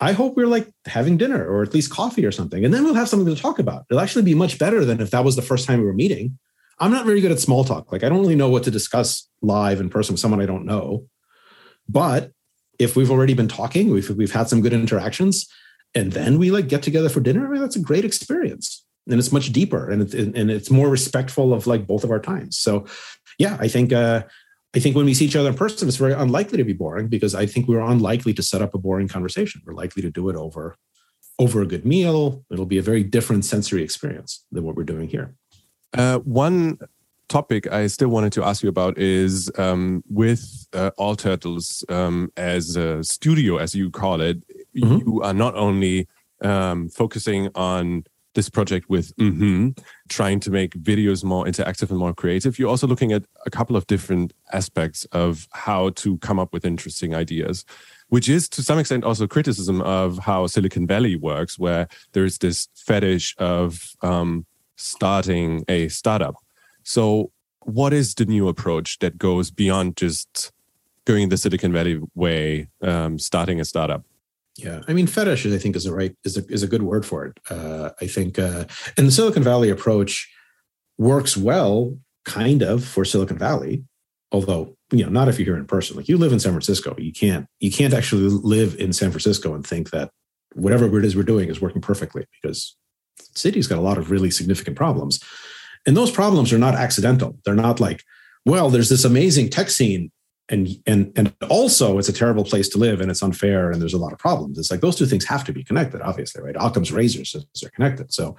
[0.00, 2.64] I hope we're like having dinner or at least coffee or something.
[2.64, 3.84] And then we'll have something to talk about.
[3.90, 6.38] It'll actually be much better than if that was the first time we were meeting.
[6.78, 7.90] I'm not very good at small talk.
[7.90, 10.64] Like I don't really know what to discuss live in person with someone I don't
[10.64, 11.06] know.
[11.88, 12.32] But
[12.78, 15.48] if we've already been talking, we've we've had some good interactions,
[15.94, 18.84] and then we like get together for dinner, I mean, that's a great experience.
[19.08, 22.20] And it's much deeper and it, and it's more respectful of like both of our
[22.20, 22.58] times.
[22.58, 22.86] So
[23.38, 24.24] yeah, I think uh
[24.74, 27.08] I think when we see each other in person, it's very unlikely to be boring
[27.08, 29.62] because I think we're unlikely to set up a boring conversation.
[29.64, 30.76] We're likely to do it over
[31.38, 32.44] over a good meal.
[32.50, 35.34] It'll be a very different sensory experience than what we're doing here.
[35.94, 36.78] Uh, one
[37.28, 42.32] topic I still wanted to ask you about is um, with uh, All Turtles um,
[42.36, 44.42] as a studio, as you call it,
[44.76, 44.98] mm-hmm.
[44.98, 46.08] you are not only
[46.42, 48.04] um, focusing on
[48.34, 49.70] this project with mm-hmm,
[50.08, 53.76] trying to make videos more interactive and more creative, you're also looking at a couple
[53.76, 57.64] of different aspects of how to come up with interesting ideas,
[58.08, 62.68] which is to some extent also criticism of how Silicon Valley works, where there's this
[62.74, 66.36] fetish of um, starting a startup.
[66.82, 70.52] So, what is the new approach that goes beyond just
[71.04, 74.04] going the Silicon Valley way, um, starting a startup?
[74.58, 77.06] Yeah, I mean, fetish, I think, is a right is a is a good word
[77.06, 77.38] for it.
[77.48, 78.64] Uh, I think, uh,
[78.96, 80.28] and the Silicon Valley approach
[80.98, 83.84] works well, kind of, for Silicon Valley.
[84.32, 85.96] Although, you know, not if you're here in person.
[85.96, 89.54] Like you live in San Francisco, you can't you can't actually live in San Francisco
[89.54, 90.10] and think that
[90.54, 92.76] whatever it is we're doing is working perfectly because
[93.16, 95.22] the city's got a lot of really significant problems,
[95.86, 97.38] and those problems are not accidental.
[97.44, 98.02] They're not like,
[98.44, 100.10] well, there's this amazing tech scene
[100.50, 103.94] and and and also it's a terrible place to live and it's unfair and there's
[103.94, 104.58] a lot of problems.
[104.58, 106.56] It's like those two things have to be connected obviously right?
[106.58, 107.22] Occam's razor
[107.60, 108.12] they're connected.
[108.12, 108.36] So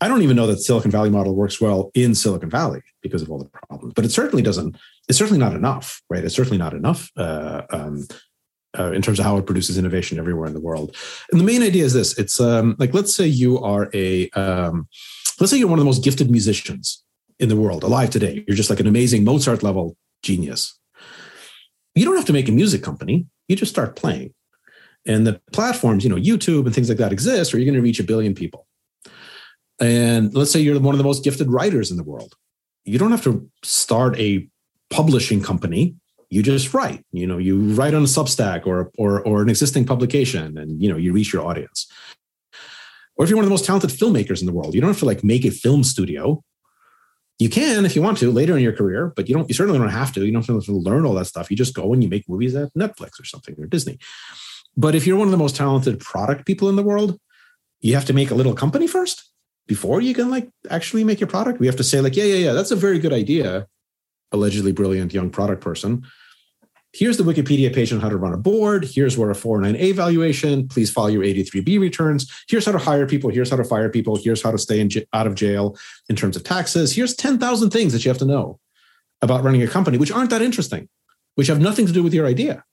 [0.00, 3.28] i don't even know that silicon valley model works well in silicon valley because of
[3.32, 4.76] all the problems but it certainly doesn't
[5.08, 6.24] it's certainly not enough right?
[6.24, 8.06] It's certainly not enough uh, um,
[8.78, 10.94] uh, in terms of how it produces innovation everywhere in the world.
[11.30, 14.88] And the main idea is this it's um, like let's say you are a um,
[15.40, 17.02] let's say you're one of the most gifted musicians
[17.38, 18.44] in the world alive today.
[18.46, 20.78] You're just like an amazing mozart level genius
[21.98, 23.26] you don't have to make a music company.
[23.48, 24.34] You just start playing.
[25.06, 27.82] And the platforms, you know, YouTube and things like that exist, or you're going to
[27.82, 28.66] reach a billion people.
[29.80, 32.34] And let's say you're one of the most gifted writers in the world.
[32.84, 34.48] You don't have to start a
[34.90, 35.94] publishing company.
[36.30, 37.04] You just write.
[37.12, 40.90] You know, you write on a Substack or or or an existing publication, and you
[40.90, 41.90] know, you reach your audience.
[43.16, 44.98] Or if you're one of the most talented filmmakers in the world, you don't have
[44.98, 46.42] to like make a film studio.
[47.38, 49.48] You can if you want to later in your career, but you don't.
[49.48, 50.24] You certainly don't have to.
[50.26, 51.50] You don't have to learn all that stuff.
[51.50, 53.98] You just go and you make movies at Netflix or something or Disney.
[54.76, 57.18] But if you're one of the most talented product people in the world,
[57.80, 59.30] you have to make a little company first
[59.66, 61.60] before you can like actually make your product.
[61.60, 63.68] We have to say like, yeah, yeah, yeah, that's a very good idea.
[64.32, 66.04] Allegedly brilliant young product person
[66.92, 68.84] here's the Wikipedia page on how to run a board.
[68.84, 70.68] Here's where a 409A valuation.
[70.68, 72.30] Please file your 83B returns.
[72.48, 73.30] Here's how to hire people.
[73.30, 74.16] Here's how to fire people.
[74.16, 75.76] Here's how to stay in, out of jail
[76.08, 76.94] in terms of taxes.
[76.94, 78.58] Here's 10,000 things that you have to know
[79.20, 80.88] about running a company, which aren't that interesting,
[81.34, 82.64] which have nothing to do with your idea,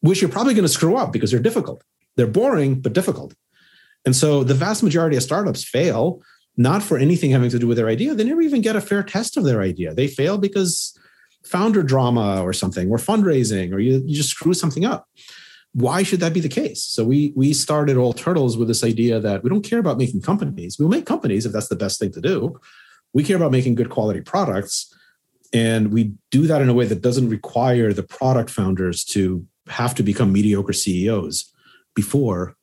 [0.00, 1.82] which you're probably going to screw up because they're difficult.
[2.16, 3.34] They're boring, but difficult.
[4.04, 6.22] And so the vast majority of startups fail
[6.56, 8.14] not for anything having to do with their idea.
[8.14, 9.94] They never even get a fair test of their idea.
[9.94, 10.98] They fail because
[11.44, 15.08] founder drama or something, or fundraising, or you, you just screw something up.
[15.72, 16.82] Why should that be the case?
[16.82, 20.22] So we we started All Turtles with this idea that we don't care about making
[20.22, 20.78] companies.
[20.78, 22.58] We'll make companies if that's the best thing to do.
[23.12, 24.94] We care about making good quality products.
[25.52, 29.94] And we do that in a way that doesn't require the product founders to have
[29.94, 31.50] to become mediocre CEOs
[31.94, 32.54] before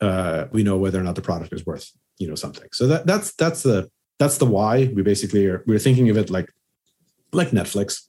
[0.00, 2.68] uh, we know whether or not the product is worth you know something.
[2.72, 6.30] So that that's that's the that's the why we basically are we're thinking of it
[6.30, 6.52] like
[7.32, 8.02] like Netflix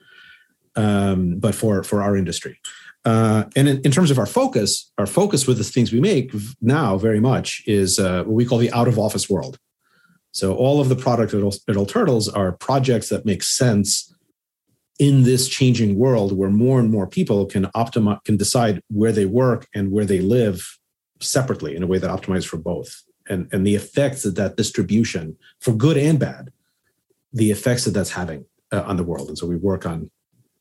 [0.76, 2.60] um, but for for our industry.
[3.04, 6.32] Uh, and in, in, terms of our focus, our focus with the things we make
[6.62, 9.58] now very much is uh, what we call the out of office world.
[10.34, 14.14] So all of the product at All Turtles are projects that make sense
[15.00, 19.26] in this changing world where more and more people can optimize, can decide where they
[19.26, 20.78] work and where they live
[21.20, 23.02] separately in a way that optimizes for both.
[23.28, 26.52] And, and the effects that that distribution, for good and bad,
[27.34, 29.28] the effects that that's having uh, on the world.
[29.28, 30.12] And so we work on.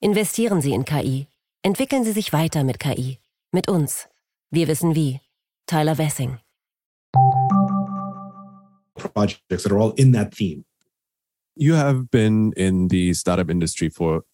[0.00, 1.26] Investieren Sie in KI.
[1.62, 3.18] Entwickeln Sie sich weiter mit KI.
[3.50, 4.08] Mit uns.
[4.50, 5.20] Wir wissen wie.
[5.66, 6.38] Tyler Wessing.
[8.94, 10.64] Projects that are all in that theme.
[11.56, 14.24] You have been in the startup industry for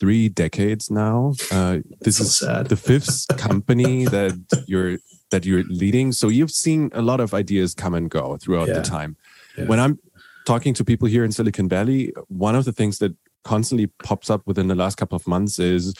[0.00, 1.34] three decades now.
[1.52, 2.68] Uh, this so is sad.
[2.68, 4.32] the fifth company that
[4.66, 4.96] you're
[5.30, 6.12] that you're leading.
[6.12, 8.74] So you've seen a lot of ideas come and go throughout yeah.
[8.74, 9.16] the time.
[9.58, 9.66] Yeah.
[9.66, 9.98] When I'm
[10.46, 14.42] talking to people here in Silicon Valley, one of the things that constantly pops up
[14.46, 15.94] within the last couple of months is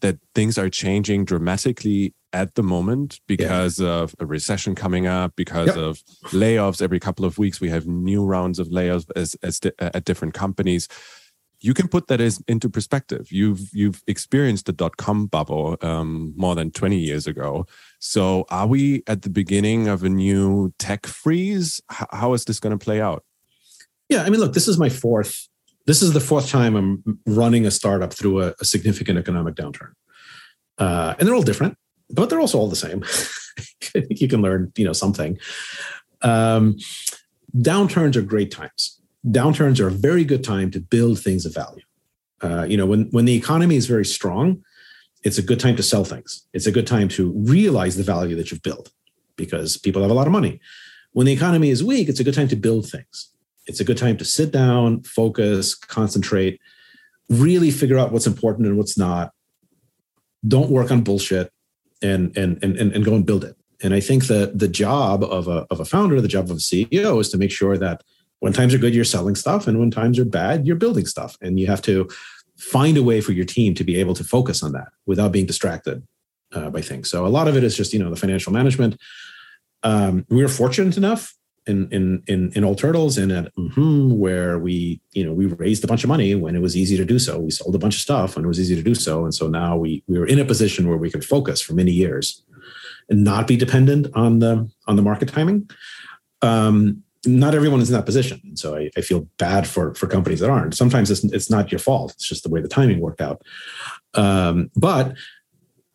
[0.00, 3.88] that things are changing dramatically at the moment because yeah.
[3.88, 5.76] of a recession coming up, because yep.
[5.76, 7.60] of layoffs every couple of weeks.
[7.60, 10.88] We have new rounds of layoffs as, as di- at different companies.
[11.60, 13.32] You can put that as into perspective.
[13.32, 17.64] You've you've experienced the dot com bubble um, more than twenty years ago.
[18.00, 21.80] So, are we at the beginning of a new tech freeze?
[21.90, 23.24] H- how is this going to play out?
[24.10, 25.48] Yeah, I mean, look, this is my fourth
[25.86, 29.92] this is the fourth time I'm running a startup through a, a significant economic downturn.
[30.78, 31.76] Uh, and they're all different,
[32.10, 33.02] but they're also all the same.
[33.94, 35.38] I think you can learn, you know, something.
[36.22, 36.76] Um,
[37.56, 39.00] downturns are great times.
[39.26, 41.84] Downturns are a very good time to build things of value.
[42.42, 44.62] Uh, you know, when when the economy is very strong,
[45.22, 46.46] it's a good time to sell things.
[46.52, 48.90] It's a good time to realize the value that you've built
[49.36, 50.60] because people have a lot of money.
[51.12, 53.30] When the economy is weak, it's a good time to build things
[53.66, 56.60] it's a good time to sit down, focus, concentrate,
[57.28, 59.32] really figure out what's important and what's not.
[60.46, 61.50] Don't work on bullshit
[62.02, 63.56] and and and and go and build it.
[63.82, 66.60] And I think that the job of a of a founder, the job of a
[66.60, 68.02] CEO is to make sure that
[68.40, 71.36] when times are good, you're selling stuff, and when times are bad, you're building stuff.
[71.40, 72.08] And you have to
[72.58, 75.46] find a way for your team to be able to focus on that without being
[75.46, 76.06] distracted
[76.52, 77.10] uh, by things.
[77.10, 79.00] So a lot of it is just you know the financial management.
[79.82, 81.34] Um, we were fortunate enough
[81.66, 85.84] in in in, in All Turtles and at mm-hmm, where we you know we raised
[85.84, 87.38] a bunch of money when it was easy to do so.
[87.38, 89.48] We sold a bunch of stuff when it was easy to do so, and so
[89.48, 92.42] now we we were in a position where we could focus for many years
[93.08, 95.68] and not be dependent on the on the market timing.
[96.42, 100.06] Um, not everyone is in that position, and so I, I, feel bad for for
[100.06, 100.76] companies that aren't.
[100.76, 103.42] Sometimes it's it's not your fault; it's just the way the timing worked out.
[104.12, 105.14] Um, but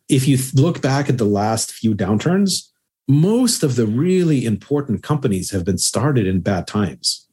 [0.08, 2.69] if you look back at the last few downturns,
[3.10, 7.26] most of the really important companies have been started in bad times.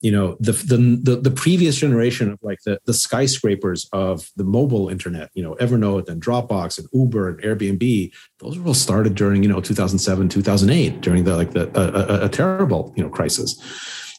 [0.00, 4.90] You know, the the the, previous generation of like the, the skyscrapers of the mobile
[4.90, 9.42] internet, you know, Evernote and Dropbox and Uber and Airbnb, those were all started during,
[9.42, 13.58] you know, 2007, 2008, during the like the a, a, a terrible, you know, crisis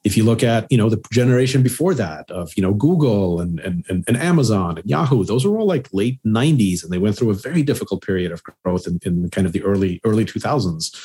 [0.05, 3.59] if you look at you know the generation before that of you know google and,
[3.59, 7.31] and and, amazon and yahoo those were all like late 90s and they went through
[7.31, 10.95] a very difficult period of growth in, in kind of the early early 2000s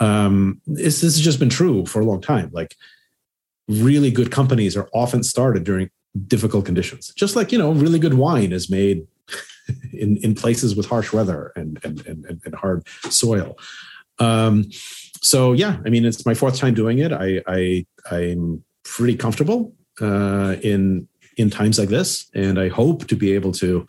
[0.00, 2.50] um this, this has just been true for a long time.
[2.52, 2.76] Like
[3.68, 5.90] really good companies are often started during
[6.26, 9.06] difficult conditions just like you know really good wine is made
[9.92, 13.58] in in places with harsh weather and and and, and hard soil.
[14.18, 14.70] Um
[15.22, 17.12] so yeah, I mean, it's my fourth time doing it.
[17.12, 23.16] I, I I'm pretty comfortable uh, in in times like this, and I hope to
[23.16, 23.86] be able to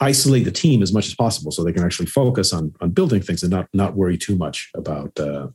[0.00, 3.22] isolate the team as much as possible so they can actually focus on on building
[3.22, 5.48] things and not not worry too much about uh,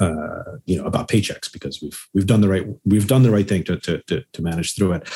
[0.00, 3.48] uh, you know about paychecks because we've we've done the right we've done the right
[3.48, 5.08] thing to to to, to manage through it.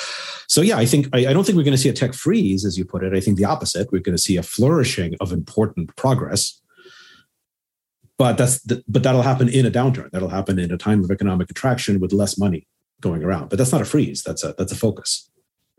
[0.49, 2.65] So yeah, I think I, I don't think we're going to see a tech freeze
[2.65, 3.15] as you put it.
[3.15, 3.91] I think the opposite.
[3.93, 6.62] We're going to see a flourishing of important progress
[8.23, 10.09] but that's the, but that'll happen in a downturn.
[10.13, 12.69] That'll happen in a time of economic contraction with less money
[13.01, 13.49] going around.
[13.49, 14.23] But that's not a freeze.
[14.23, 15.29] That's a that's a focus.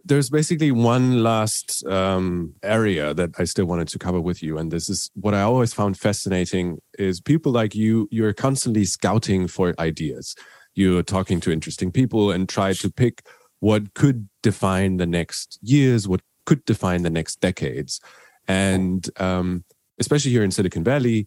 [0.04, 4.72] There's basically one last um, area that I still wanted to cover with you, and
[4.74, 8.10] this is what I always found fascinating: is people like you.
[8.12, 10.36] You're constantly scouting for ideas.
[10.76, 13.26] You're talking to interesting people and try to pick
[13.62, 18.02] what could define the next years, what could define the next decades,
[18.50, 19.64] and um,
[19.98, 21.26] especially here in Silicon Valley,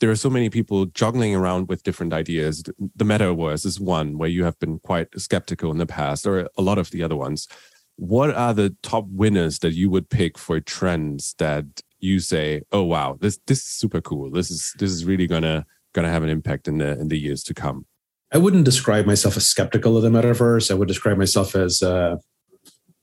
[0.00, 2.62] there are so many people juggling around with different ideas.
[2.96, 6.62] The metaverse is one where you have been quite skeptical in the past, or a
[6.62, 7.48] lot of the other ones.
[7.96, 11.64] What are the top winners that you would pick for trends that
[11.98, 14.30] you say, "Oh wow, this this is super cool.
[14.30, 17.42] This is this is really gonna gonna have an impact in the in the years
[17.44, 17.86] to come."
[18.32, 20.70] I wouldn't describe myself as skeptical of the metaverse.
[20.70, 22.16] I would describe myself as uh,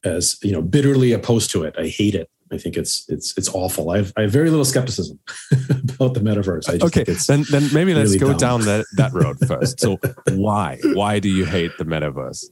[0.05, 1.75] as you know bitterly opposed to it.
[1.77, 2.29] I hate it.
[2.55, 3.91] I think it's it's it's awful.
[3.91, 5.19] I have, I have very little skepticism
[5.51, 6.81] about the metaverse.
[6.81, 8.37] okay, then then maybe let's really go dumb.
[8.37, 9.79] down that that road first.
[9.79, 9.99] So
[10.31, 12.45] why why do you hate the metaverse?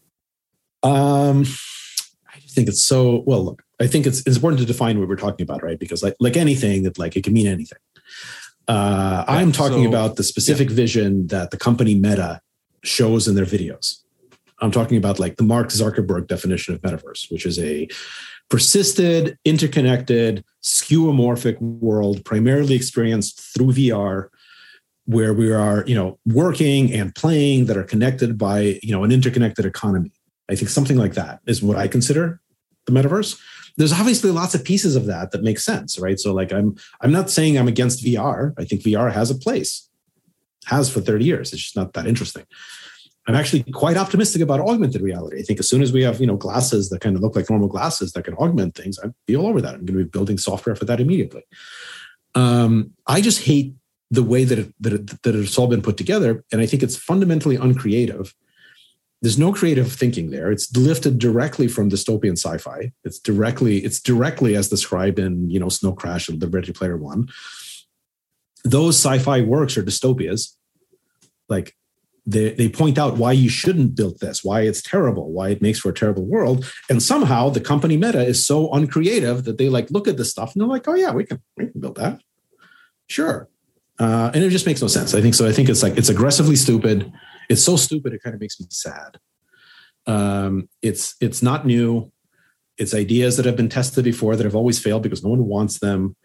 [0.84, 1.46] Um,
[2.34, 3.46] I think it's so well.
[3.46, 5.80] Look, I think it's, it's important to define what we're talking about, right?
[5.80, 7.80] Because like like anything, that like it can mean anything.
[8.68, 10.76] Uh, yeah, I'm talking so, about the specific yeah.
[10.76, 12.42] vision that the company Meta
[12.84, 14.04] shows in their videos.
[14.62, 17.88] I'm talking about like the Mark Zuckerberg definition of metaverse, which is a
[18.50, 24.30] persisted, interconnected, skeuomorphic world, primarily experienced through VR,
[25.06, 29.12] where we are, you know, working and playing that are connected by, you know, an
[29.12, 30.12] interconnected economy.
[30.50, 32.42] I think something like that is what I consider
[32.86, 33.40] the metaverse.
[33.76, 36.20] There's obviously lots of pieces of that that make sense, right?
[36.20, 38.54] So, like, I'm I'm not saying I'm against VR.
[38.58, 39.90] I think VR has a place,
[40.66, 41.54] has for 30 years.
[41.54, 42.46] It's just not that interesting.
[43.28, 45.40] I'm actually quite optimistic about augmented reality.
[45.40, 47.50] I think as soon as we have, you know, glasses that kind of look like
[47.50, 49.76] normal glasses that can augment things, I'd be all over that.
[49.76, 51.44] I'm going to be building software for that immediately.
[52.36, 53.76] Um, I just hate
[54.12, 56.84] the way that it, that, it, that it's all been put together, and I think
[56.84, 58.34] it's fundamentally uncreative.
[59.22, 60.52] There's no creative thinking there.
[60.52, 62.92] It's lifted directly from dystopian sci-fi.
[63.06, 66.98] It's directly it's directly as described in you know Snow Crash and the Ready Player
[66.98, 67.30] One.
[68.66, 70.56] Those sci-fi works are dystopias.
[71.48, 71.76] Like
[72.26, 75.80] they, they point out why you shouldn't build this, why it's terrible, why it makes
[75.80, 76.66] for a terrible world.
[76.90, 80.54] And somehow the company Meta is so uncreative that they like look at this stuff
[80.54, 82.22] and they're like, oh yeah, we can, we can build that.
[83.08, 83.50] Sure.
[84.00, 85.14] Uh, and it just makes no sense.
[85.14, 85.48] I think so.
[85.48, 87.12] I think it's like, it's aggressively stupid.
[87.50, 88.14] It's so stupid.
[88.14, 89.20] It kind of makes me sad.
[90.08, 92.12] Um, it's, it's not new.
[92.78, 95.80] It's ideas that have been tested before that have always failed because no one wants
[95.80, 96.16] them.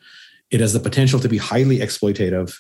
[0.51, 2.57] It has the potential to be highly exploitative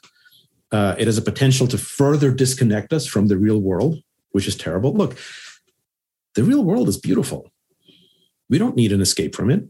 [0.70, 3.98] uh, it has a potential to further disconnect us from the real world,
[4.32, 4.92] which is terrible.
[4.92, 5.16] Look,
[6.34, 7.50] the real world is beautiful.
[8.50, 9.64] We don't need an escape from it.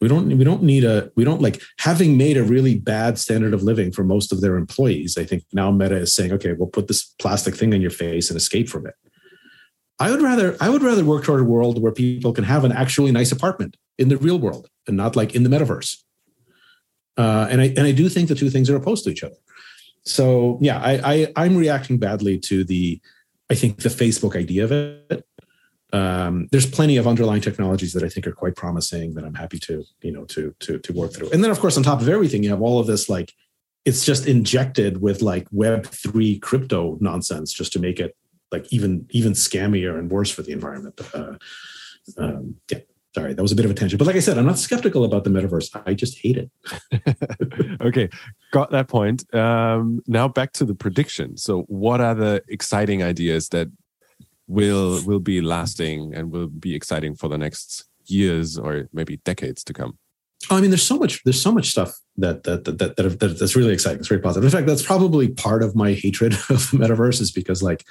[0.00, 0.28] We don't.
[0.36, 1.12] We don't need a.
[1.14, 4.56] We don't like having made a really bad standard of living for most of their
[4.56, 5.18] employees.
[5.18, 8.30] I think now Meta is saying, okay, we'll put this plastic thing on your face
[8.30, 8.94] and escape from it.
[9.98, 10.56] I would rather.
[10.58, 13.76] I would rather work toward a world where people can have an actually nice apartment
[13.98, 15.98] in the real world and not like in the metaverse.
[17.18, 19.36] Uh, and I and I do think the two things are opposed to each other
[20.04, 23.00] so yeah, I, I am reacting badly to the
[23.50, 25.26] I think the Facebook idea of it.
[25.92, 29.58] Um, there's plenty of underlying technologies that I think are quite promising that I'm happy
[29.60, 31.30] to you know to to to work through.
[31.30, 33.32] And then of course on top of everything, you have all of this like
[33.84, 38.16] it's just injected with like Web three crypto nonsense just to make it
[38.52, 41.00] like even even scammier and worse for the environment.
[41.12, 41.34] Uh,
[42.18, 42.78] um, yeah,
[43.14, 43.98] sorry, that was a bit of a tangent.
[43.98, 45.80] But like I said, I'm not skeptical about the metaverse.
[45.86, 47.80] I just hate it.
[47.80, 48.08] okay,
[48.52, 49.32] got that point.
[49.34, 51.36] Um, now back to the prediction.
[51.36, 53.68] So, what are the exciting ideas that
[54.46, 59.64] will will be lasting and will be exciting for the next years or maybe decades
[59.64, 59.98] to come?
[60.50, 61.22] Oh, I mean, there's so much.
[61.24, 63.98] There's so much stuff that that that, that, that that's really exciting.
[63.98, 64.44] It's very positive.
[64.44, 67.84] In fact, that's probably part of my hatred of the metaverse is because like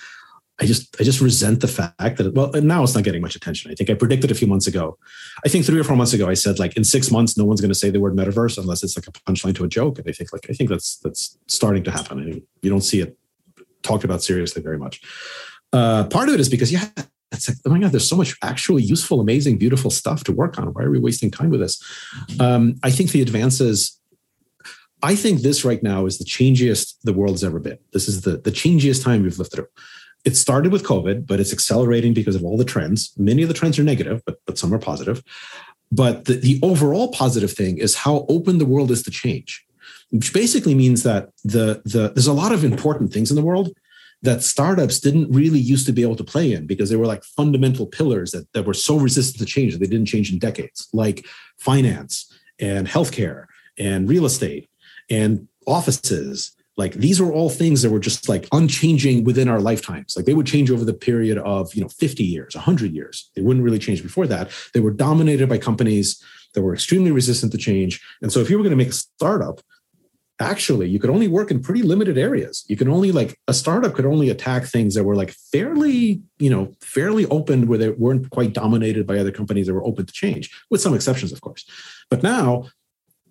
[0.61, 3.71] I just I just resent the fact that well now it's not getting much attention.
[3.71, 4.97] I think I predicted a few months ago.
[5.45, 7.61] I think three or four months ago I said like in six months no one's
[7.61, 9.99] going to say the word metaverse unless it's like a punchline to a joke.
[9.99, 12.19] And I think like I think that's that's starting to happen.
[12.19, 13.17] I mean, you don't see it
[13.83, 15.01] talked about seriously very much.
[15.71, 16.89] Uh, part of it is because yeah,
[17.31, 20.59] it's like oh my god, there's so much actually useful, amazing, beautiful stuff to work
[20.59, 20.67] on.
[20.73, 21.81] Why are we wasting time with this?
[22.39, 23.97] Um, I think the advances
[25.01, 27.77] I think this right now is the changiest the world's ever been.
[27.93, 29.67] This is the the changiest time we've lived through
[30.25, 33.13] it started with COVID, but it's accelerating because of all the trends.
[33.17, 35.23] Many of the trends are negative, but, but some are positive.
[35.91, 39.65] But the, the overall positive thing is how open the world is to change,
[40.11, 43.71] which basically means that the, the there's a lot of important things in the world
[44.21, 47.23] that startups didn't really used to be able to play in because they were like
[47.23, 50.89] fundamental pillars that, that were so resistant to change that they didn't change in decades,
[50.91, 51.25] like
[51.57, 53.45] finance and healthcare
[53.77, 54.69] and real estate
[55.09, 60.15] and offices like these were all things that were just like unchanging within our lifetimes.
[60.15, 63.29] Like they would change over the period of you know 50 years 100 years.
[63.35, 64.49] They wouldn't really change before that.
[64.73, 66.23] They were dominated by companies
[66.53, 68.01] that were extremely resistant to change.
[68.21, 69.61] And so if you were going to make a startup
[70.41, 72.63] actually you could only work in pretty limited areas.
[72.69, 76.49] You can only like a startup could only attack things that were like fairly you
[76.49, 80.13] know fairly open where they weren't quite dominated by other companies that were open to
[80.13, 81.65] change with some exceptions of course.
[82.09, 82.69] But now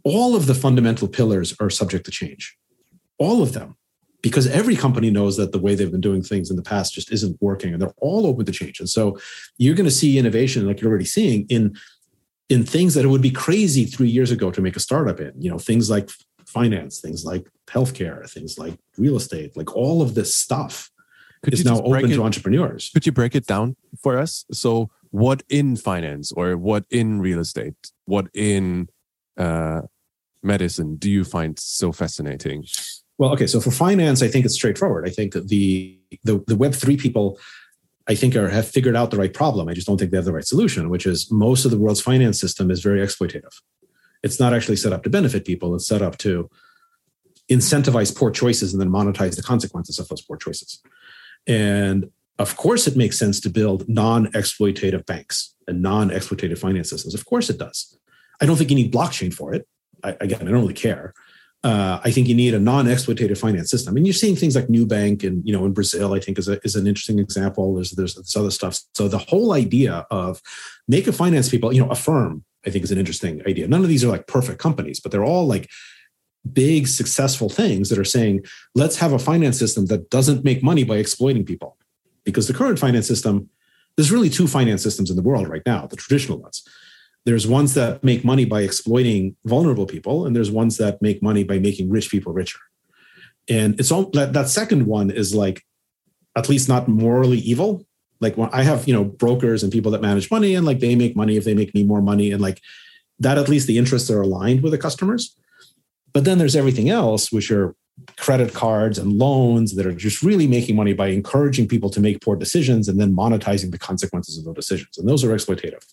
[0.05, 2.55] all of the fundamental pillars are subject to change
[3.19, 3.77] all of them
[4.23, 7.13] because every company knows that the way they've been doing things in the past just
[7.13, 8.81] isn't working and they're all open to change.
[8.81, 9.19] And so
[9.59, 11.77] you're going to see innovation like you're already seeing in
[12.49, 15.33] in things that it would be crazy three years ago to make a startup in
[15.39, 16.11] you know things like
[16.47, 20.91] finance things like healthcare things like real estate like all of this stuff
[21.43, 22.91] could is now open it, to entrepreneurs.
[22.93, 24.45] could you break it down for us?
[24.51, 27.75] So what in finance or what in real estate
[28.07, 28.89] what in
[29.37, 29.83] uh,
[30.43, 32.65] medicine do you find so fascinating
[33.19, 33.47] well, okay.
[33.47, 35.07] So for finance, I think it's straightforward.
[35.07, 37.39] I think the the, the Web three people,
[38.07, 39.69] I think, are have figured out the right problem.
[39.69, 42.01] I just don't think they have the right solution, which is most of the world's
[42.01, 43.55] finance system is very exploitative.
[44.23, 45.75] It's not actually set up to benefit people.
[45.75, 46.49] It's set up to
[47.51, 50.81] incentivize poor choices and then monetize the consequences of those poor choices.
[51.47, 57.15] And of course, it makes sense to build non-exploitative banks and non-exploitative finance systems.
[57.15, 57.99] Of course, it does.
[58.41, 59.67] I don't think you need blockchain for it.
[60.05, 61.15] I, again, I don't really care
[61.65, 63.97] uh, I think you need a non-exploitative finance system.
[63.97, 66.61] And you're seeing things like Nubank and you know in Brazil, I think is a,
[66.65, 67.75] is an interesting example.
[67.75, 68.81] There's there's this other stuff.
[68.95, 70.41] So the whole idea of
[70.87, 73.67] make a finance people, you know, Affirm, I think is an interesting idea.
[73.67, 75.69] None of these are like perfect companies, but they're all like
[76.53, 78.45] big successful things that are saying
[78.75, 81.77] let's have a finance system that doesn't make money by exploiting people,
[82.25, 83.51] because the current finance system,
[83.97, 86.63] there's really two finance systems in the world right now, the traditional ones
[87.29, 91.45] there's ones that make money by exploiting vulnerable people and there's ones that make money
[91.45, 92.59] by making rich people richer.
[93.51, 95.63] And it's all that, that second one is like
[96.37, 97.85] at least not morally evil.
[98.21, 100.97] Like when i have you know brokers and people that manage money and like they
[100.97, 102.63] make money if they make me more money and like
[103.19, 105.37] that at least the interests are aligned with the customers.
[106.15, 107.77] But then there's everything else which are
[108.17, 112.23] credit cards and loans that are just really making money by encouraging people to make
[112.23, 114.97] poor decisions and then monetizing the consequences of those decisions.
[114.97, 115.85] And those are exploitative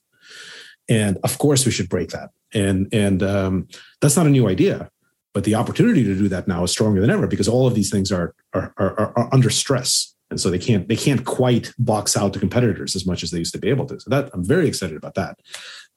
[0.87, 2.31] and of course, we should break that.
[2.53, 3.67] And and um,
[4.01, 4.89] that's not a new idea,
[5.33, 7.89] but the opportunity to do that now is stronger than ever because all of these
[7.89, 12.15] things are are, are, are under stress, and so they can't they can't quite box
[12.15, 13.99] out the competitors as much as they used to be able to.
[13.99, 15.39] So that I'm very excited about that.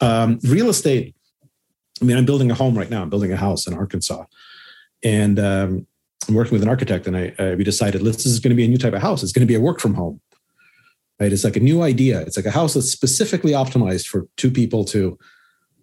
[0.01, 1.15] Um, real estate.
[2.01, 3.03] I mean, I'm building a home right now.
[3.03, 4.25] I'm building a house in Arkansas,
[5.03, 5.87] and um,
[6.29, 8.65] I'm working with an architect, and I, I we decided this is going to be
[8.65, 9.23] a new type of house.
[9.23, 10.21] It's going to be a work from home
[11.21, 11.33] right?
[11.33, 12.21] It's like a new idea.
[12.21, 15.19] It's like a house that's specifically optimized for two people to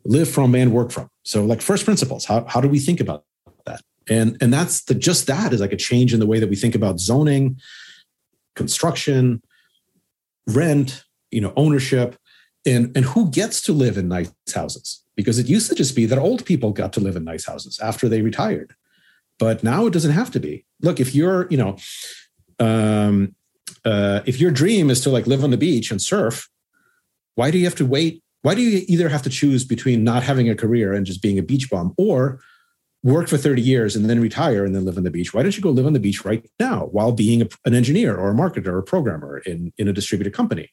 [0.05, 1.09] live from and work from.
[1.23, 3.25] So like first principles, how, how do we think about
[3.65, 3.81] that?
[4.07, 6.55] And, and that's the, just that is like a change in the way that we
[6.55, 7.59] think about zoning,
[8.55, 9.41] construction,
[10.47, 12.15] rent, you know, ownership,
[12.65, 15.01] and, and who gets to live in nice houses.
[15.15, 17.79] Because it used to just be that old people got to live in nice houses
[17.79, 18.75] after they retired.
[19.39, 20.65] But now it doesn't have to be.
[20.81, 21.77] Look, if you're, you know,
[22.59, 23.33] um,
[23.83, 26.49] uh, if your dream is to like live on the beach and surf,
[27.35, 28.23] why do you have to wait?
[28.41, 31.39] Why do you either have to choose between not having a career and just being
[31.39, 32.39] a beach bum or
[33.03, 35.33] work for 30 years and then retire and then live on the beach?
[35.33, 38.15] Why don't you go live on the beach right now while being a, an engineer
[38.15, 40.71] or a marketer or a programmer in, in a distributed company?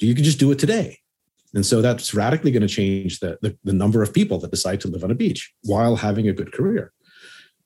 [0.00, 0.98] You can just do it today.
[1.54, 4.80] And so that's radically going to change the, the, the number of people that decide
[4.82, 6.92] to live on a beach while having a good career.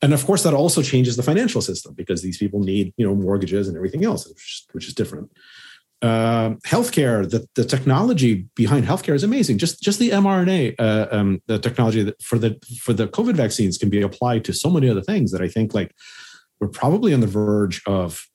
[0.03, 3.15] And of course, that also changes the financial system because these people need, you know,
[3.15, 5.31] mortgages and everything else, which is, which is different.
[6.03, 9.57] Uh, healthcare, the, the technology behind healthcare is amazing.
[9.57, 13.79] Just just the mRNA, uh, um, the technology that for the for the COVID vaccines
[13.79, 15.95] can be applied to so many other things that I think like
[16.59, 18.27] we're probably on the verge of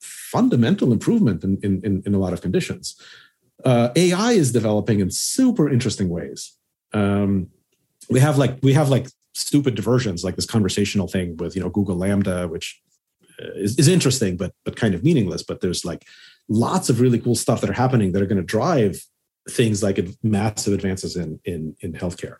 [0.00, 2.96] fundamental improvement in in, in a lot of conditions.
[3.64, 6.56] Uh, AI is developing in super interesting ways.
[6.92, 7.50] Um,
[8.08, 11.70] we have like we have like stupid diversions like this conversational thing with you know
[11.70, 12.80] Google LaMDA, which
[13.40, 15.42] uh, is, is interesting but but kind of meaningless.
[15.42, 16.06] But there's like
[16.48, 19.00] lots of really cool stuff that are happening that are going to drive
[19.48, 22.36] things like massive advances in in in healthcare.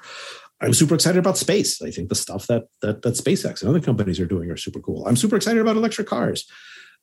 [0.60, 1.80] I'm super excited about space.
[1.80, 4.80] I think the stuff that that that SpaceX and other companies are doing are super
[4.80, 5.06] cool.
[5.06, 6.46] I'm super excited about electric cars.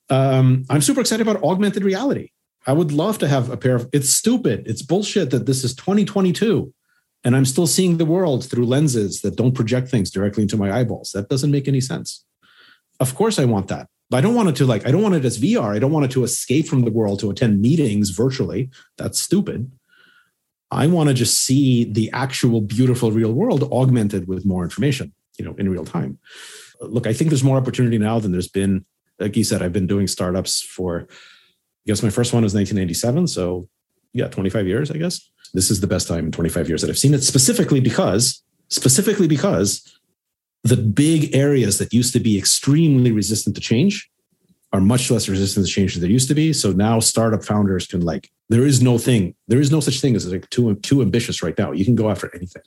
[0.09, 2.31] Um, I'm super excited about augmented reality.
[2.65, 3.89] I would love to have a pair of.
[3.93, 4.67] It's stupid.
[4.67, 6.73] It's bullshit that this is 2022,
[7.23, 10.71] and I'm still seeing the world through lenses that don't project things directly into my
[10.71, 11.11] eyeballs.
[11.11, 12.25] That doesn't make any sense.
[12.99, 13.87] Of course, I want that.
[14.09, 15.75] But I don't want it to like, I don't want it as VR.
[15.75, 18.69] I don't want it to escape from the world to attend meetings virtually.
[18.97, 19.71] That's stupid.
[20.71, 25.45] I want to just see the actual beautiful real world augmented with more information, you
[25.45, 26.19] know, in real time.
[26.81, 28.85] Look, I think there's more opportunity now than there's been.
[29.19, 31.15] Like you said, I've been doing startups for, I
[31.87, 33.27] guess my first one was 1997.
[33.27, 33.67] So
[34.13, 35.29] yeah, 25 years, I guess.
[35.53, 39.27] This is the best time in 25 years that I've seen it specifically because, specifically
[39.27, 39.99] because
[40.63, 44.09] the big areas that used to be extremely resistant to change
[44.73, 46.51] are much less resistant to change than there used to be.
[46.51, 50.15] So now startup founders can like, there is no thing, there is no such thing
[50.15, 51.71] as like too too ambitious right now.
[51.71, 52.63] You can go after anything.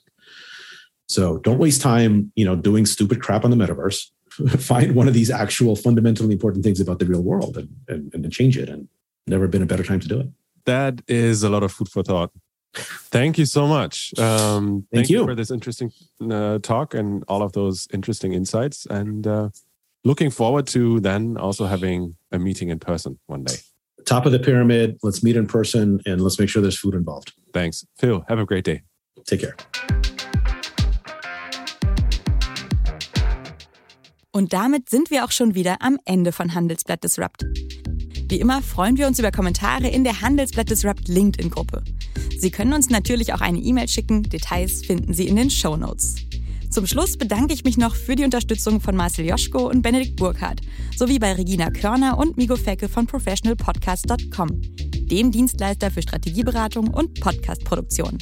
[1.07, 4.09] So don't waste time, you know, doing stupid crap on the metaverse.
[4.59, 8.31] Find one of these actual fundamentally important things about the real world and, and, and
[8.31, 8.69] change it.
[8.69, 8.87] And
[9.27, 10.27] never been a better time to do it.
[10.65, 12.31] That is a lot of food for thought.
[12.73, 14.13] Thank you so much.
[14.17, 15.19] Um, thank, thank you.
[15.19, 15.25] you.
[15.25, 15.91] for this interesting
[16.29, 18.85] uh, talk and all of those interesting insights.
[18.89, 19.49] And uh,
[20.03, 23.57] looking forward to then also having a meeting in person one day.
[24.05, 24.97] Top of the pyramid.
[25.03, 27.33] Let's meet in person and let's make sure there's food involved.
[27.53, 27.85] Thanks.
[27.97, 28.81] Phil, have a great day.
[29.25, 29.55] Take care.
[34.33, 37.43] Und damit sind wir auch schon wieder am Ende von Handelsblatt Disrupt.
[38.29, 41.83] Wie immer freuen wir uns über Kommentare in der Handelsblatt Disrupt LinkedIn-Gruppe.
[42.41, 44.23] Sie können uns natürlich auch eine E-Mail schicken.
[44.23, 46.15] Details finden Sie in den Show Notes.
[46.71, 50.61] Zum Schluss bedanke ich mich noch für die Unterstützung von Marcel Joschko und Benedikt Burkhardt
[50.97, 54.59] sowie bei Regina Körner und Migo Fecke von professionalpodcast.com,
[55.07, 58.17] dem Dienstleister für Strategieberatung und Podcastproduktion.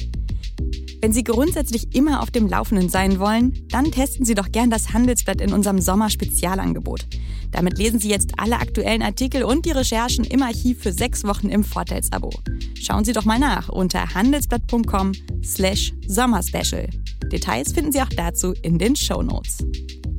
[1.00, 4.92] Wenn Sie grundsätzlich immer auf dem Laufenden sein wollen, dann testen Sie doch gern das
[4.92, 7.06] Handelsblatt in unserem Sommer-Spezialangebot.
[7.52, 11.48] Damit lesen Sie jetzt alle aktuellen Artikel und die Recherchen im Archiv für sechs Wochen
[11.48, 12.30] im Vorteilsabo.
[12.78, 16.88] Schauen Sie doch mal nach unter handelsblatt.com slash sommerspecial.
[17.32, 19.64] Details finden Sie auch dazu in den Show Notes.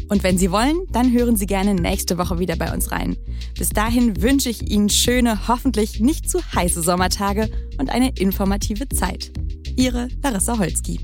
[0.10, 3.16] Und wenn Sie wollen, dann hören Sie gerne nächste Woche wieder bei uns rein.
[3.58, 9.32] Bis dahin wünsche ich Ihnen schöne, hoffentlich nicht zu heiße Sommertage und eine informative Zeit.
[9.78, 11.00] Ihre Larissa Holzki.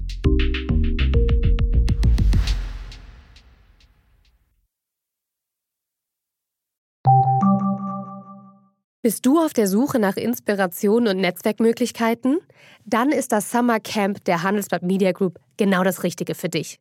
[9.08, 12.40] Bist du auf der Suche nach Inspiration und Netzwerkmöglichkeiten?
[12.86, 16.80] Dann ist das Summer Camp der Handelsblatt Media Group genau das Richtige für dich.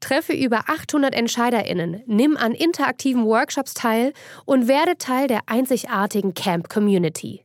[0.00, 4.14] Treffe über 800 EntscheiderInnen, nimm an interaktiven Workshops teil
[4.46, 7.44] und werde Teil der einzigartigen Camp Community.